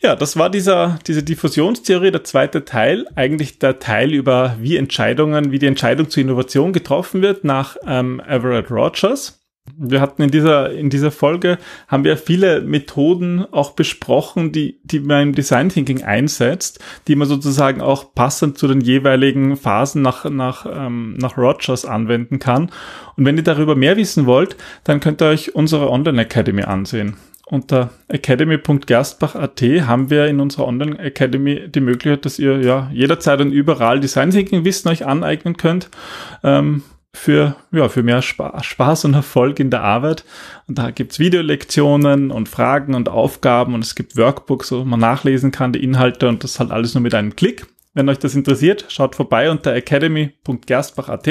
Ja, 0.00 0.16
das 0.16 0.36
war 0.36 0.50
dieser, 0.50 0.98
diese 1.06 1.22
Diffusionstheorie, 1.22 2.10
der 2.10 2.24
zweite 2.24 2.64
Teil, 2.64 3.06
eigentlich 3.14 3.58
der 3.58 3.78
Teil 3.78 4.12
über 4.14 4.56
wie 4.58 4.76
Entscheidungen, 4.76 5.52
wie 5.52 5.58
die 5.58 5.66
Entscheidung 5.66 6.10
zur 6.10 6.22
Innovation 6.22 6.72
getroffen 6.72 7.22
wird 7.22 7.44
nach 7.44 7.76
ähm, 7.86 8.20
Everett 8.26 8.70
Rogers. 8.70 9.41
Wir 9.76 10.00
hatten 10.00 10.22
in 10.22 10.30
dieser, 10.30 10.72
in 10.72 10.90
dieser 10.90 11.12
Folge, 11.12 11.56
haben 11.86 12.02
wir 12.02 12.16
viele 12.16 12.62
Methoden 12.62 13.46
auch 13.52 13.72
besprochen, 13.72 14.50
die, 14.50 14.80
die 14.82 14.98
man 14.98 15.28
im 15.28 15.34
Design 15.34 15.68
Thinking 15.68 16.02
einsetzt, 16.02 16.80
die 17.06 17.14
man 17.14 17.28
sozusagen 17.28 17.80
auch 17.80 18.12
passend 18.12 18.58
zu 18.58 18.66
den 18.66 18.80
jeweiligen 18.80 19.56
Phasen 19.56 20.02
nach, 20.02 20.28
nach, 20.28 20.66
ähm, 20.68 21.14
nach 21.14 21.38
Rogers 21.38 21.84
anwenden 21.84 22.40
kann. 22.40 22.70
Und 23.16 23.24
wenn 23.24 23.36
ihr 23.36 23.44
darüber 23.44 23.76
mehr 23.76 23.96
wissen 23.96 24.26
wollt, 24.26 24.56
dann 24.82 24.98
könnt 24.98 25.22
ihr 25.22 25.28
euch 25.28 25.54
unsere 25.54 25.90
Online 25.90 26.22
Academy 26.22 26.62
ansehen. 26.62 27.16
Unter 27.46 27.90
academy.gerstbach.at 28.08 29.62
haben 29.62 30.10
wir 30.10 30.26
in 30.26 30.40
unserer 30.40 30.66
Online 30.66 30.98
Academy 30.98 31.68
die 31.68 31.80
Möglichkeit, 31.80 32.24
dass 32.24 32.38
ihr 32.38 32.60
ja 32.62 32.90
jederzeit 32.92 33.40
und 33.40 33.52
überall 33.52 34.00
Design 34.00 34.30
Thinking 34.30 34.64
Wissen 34.64 34.88
euch 34.88 35.06
aneignen 35.06 35.56
könnt. 35.56 35.88
Ähm, 36.42 36.82
für, 37.14 37.56
ja, 37.70 37.88
für 37.88 38.02
mehr 38.02 38.22
Spaß 38.22 39.04
und 39.04 39.14
Erfolg 39.14 39.60
in 39.60 39.70
der 39.70 39.82
Arbeit. 39.82 40.24
Und 40.66 40.78
da 40.78 40.90
gibt's 40.90 41.18
Videolektionen 41.18 42.30
und 42.30 42.48
Fragen 42.48 42.94
und 42.94 43.08
Aufgaben 43.08 43.74
und 43.74 43.84
es 43.84 43.94
gibt 43.94 44.16
Workbooks, 44.16 44.72
wo 44.72 44.84
man 44.84 45.00
nachlesen 45.00 45.50
kann, 45.50 45.72
die 45.72 45.82
Inhalte 45.82 46.28
und 46.28 46.42
das 46.42 46.58
halt 46.58 46.70
alles 46.70 46.94
nur 46.94 47.02
mit 47.02 47.14
einem 47.14 47.36
Klick. 47.36 47.66
Wenn 47.94 48.08
euch 48.08 48.18
das 48.18 48.34
interessiert, 48.34 48.86
schaut 48.88 49.14
vorbei 49.14 49.50
unter 49.50 49.74
academy.gerstbach.at. 49.74 51.28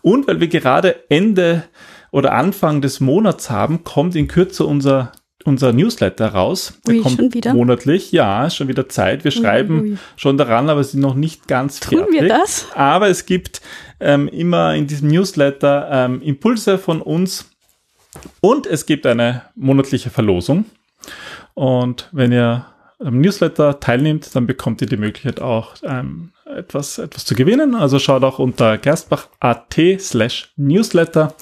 Und 0.00 0.28
weil 0.28 0.40
wir 0.40 0.48
gerade 0.48 1.10
Ende 1.10 1.64
oder 2.12 2.34
Anfang 2.34 2.80
des 2.80 3.00
Monats 3.00 3.50
haben, 3.50 3.82
kommt 3.82 4.14
in 4.14 4.28
Kürze 4.28 4.64
unser 4.64 5.12
unser 5.44 5.72
Newsletter 5.72 6.28
raus. 6.28 6.78
Der 6.86 6.94
ui, 6.94 7.00
kommt 7.00 7.44
monatlich. 7.52 8.12
Ja, 8.12 8.46
ist 8.46 8.56
schon 8.56 8.68
wieder 8.68 8.88
Zeit. 8.88 9.24
Wir 9.24 9.30
schreiben 9.30 9.80
ui, 9.80 9.98
schon 10.16 10.36
daran, 10.36 10.70
aber 10.70 10.84
sind 10.84 11.00
noch 11.00 11.14
nicht 11.14 11.48
ganz 11.48 11.80
Tun 11.80 11.98
fertig. 11.98 12.20
wir 12.20 12.28
das? 12.28 12.68
Aber 12.74 13.08
es 13.08 13.26
gibt 13.26 13.60
ähm, 14.02 14.28
immer 14.28 14.74
in 14.74 14.86
diesem 14.86 15.08
Newsletter 15.08 15.88
ähm, 15.90 16.22
Impulse 16.22 16.78
von 16.78 17.00
uns 17.00 17.50
und 18.40 18.66
es 18.66 18.86
gibt 18.86 19.06
eine 19.06 19.42
monatliche 19.54 20.10
Verlosung. 20.10 20.66
Und 21.54 22.08
wenn 22.12 22.32
ihr 22.32 22.66
am 22.98 23.20
Newsletter 23.20 23.80
teilnimmt, 23.80 24.34
dann 24.34 24.46
bekommt 24.46 24.80
ihr 24.80 24.86
die 24.86 24.96
Möglichkeit 24.96 25.40
auch 25.40 25.74
ähm, 25.82 26.32
etwas, 26.46 26.98
etwas 26.98 27.24
zu 27.24 27.34
gewinnen. 27.34 27.74
Also 27.74 27.98
schaut 27.98 28.22
auch 28.22 28.38
unter 28.38 28.78
gerstbach.at 28.78 29.74
slash 29.98 30.52
Newsletter 30.56 31.34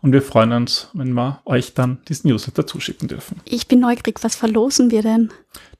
und 0.00 0.12
wir 0.12 0.22
freuen 0.22 0.52
uns, 0.52 0.90
wenn 0.94 1.12
wir 1.12 1.40
euch 1.44 1.74
dann 1.74 1.98
diesen 2.08 2.30
Newsletter 2.30 2.66
zuschicken 2.66 3.08
dürfen. 3.08 3.40
Ich 3.44 3.66
bin 3.66 3.80
neugierig, 3.80 4.18
was 4.22 4.36
verlosen 4.36 4.90
wir 4.90 5.02
denn? 5.02 5.30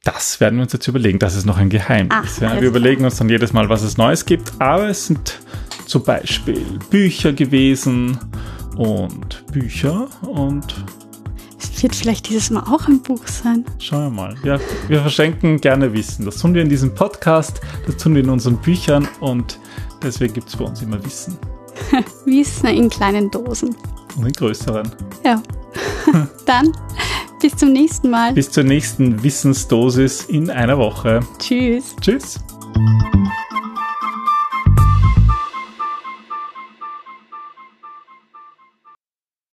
Das 0.04 0.40
werden 0.40 0.56
wir 0.56 0.62
uns 0.62 0.72
jetzt 0.72 0.88
überlegen. 0.88 1.18
Das 1.18 1.34
ist 1.34 1.44
noch 1.44 1.58
ein 1.58 1.70
Geheimnis. 1.70 2.40
Ah, 2.40 2.54
ja. 2.54 2.60
Wir 2.60 2.68
überlegen 2.68 3.04
uns 3.04 3.16
dann 3.16 3.28
jedes 3.28 3.52
Mal, 3.52 3.68
was 3.68 3.82
es 3.82 3.96
Neues 3.96 4.24
gibt. 4.24 4.52
Aber 4.58 4.88
es 4.88 5.06
sind 5.06 5.38
zum 5.88 6.02
Beispiel 6.02 6.64
Bücher 6.90 7.32
gewesen 7.32 8.18
und 8.76 9.44
Bücher 9.52 10.08
und 10.22 10.84
es 11.58 11.82
wird 11.82 11.94
vielleicht 11.94 12.28
dieses 12.28 12.50
Mal 12.50 12.62
auch 12.62 12.86
ein 12.88 13.00
Buch 13.02 13.26
sein. 13.26 13.64
Schauen 13.78 14.04
wir 14.04 14.10
mal. 14.10 14.34
Ja, 14.44 14.58
wir 14.88 15.00
verschenken 15.00 15.60
gerne 15.60 15.92
Wissen. 15.92 16.24
Das 16.24 16.36
tun 16.36 16.54
wir 16.54 16.62
in 16.62 16.68
diesem 16.68 16.94
Podcast, 16.94 17.60
das 17.86 17.96
tun 17.96 18.14
wir 18.14 18.22
in 18.22 18.30
unseren 18.30 18.56
Büchern 18.58 19.08
und 19.20 19.58
deswegen 20.02 20.34
gibt 20.34 20.48
es 20.48 20.56
bei 20.56 20.64
uns 20.64 20.82
immer 20.82 21.02
Wissen. 21.04 21.38
Wissen 22.24 22.66
in 22.66 22.90
kleinen 22.90 23.30
Dosen. 23.30 23.74
Und 24.16 24.26
in 24.26 24.32
größeren. 24.32 24.90
Ja. 25.24 25.42
Dann 26.46 26.72
bis 27.40 27.56
zum 27.56 27.72
nächsten 27.72 28.10
Mal. 28.10 28.32
Bis 28.34 28.50
zur 28.50 28.64
nächsten 28.64 29.22
Wissensdosis 29.22 30.24
in 30.24 30.50
einer 30.50 30.78
Woche. 30.78 31.20
Tschüss. 31.38 31.94
Tschüss. 32.00 32.40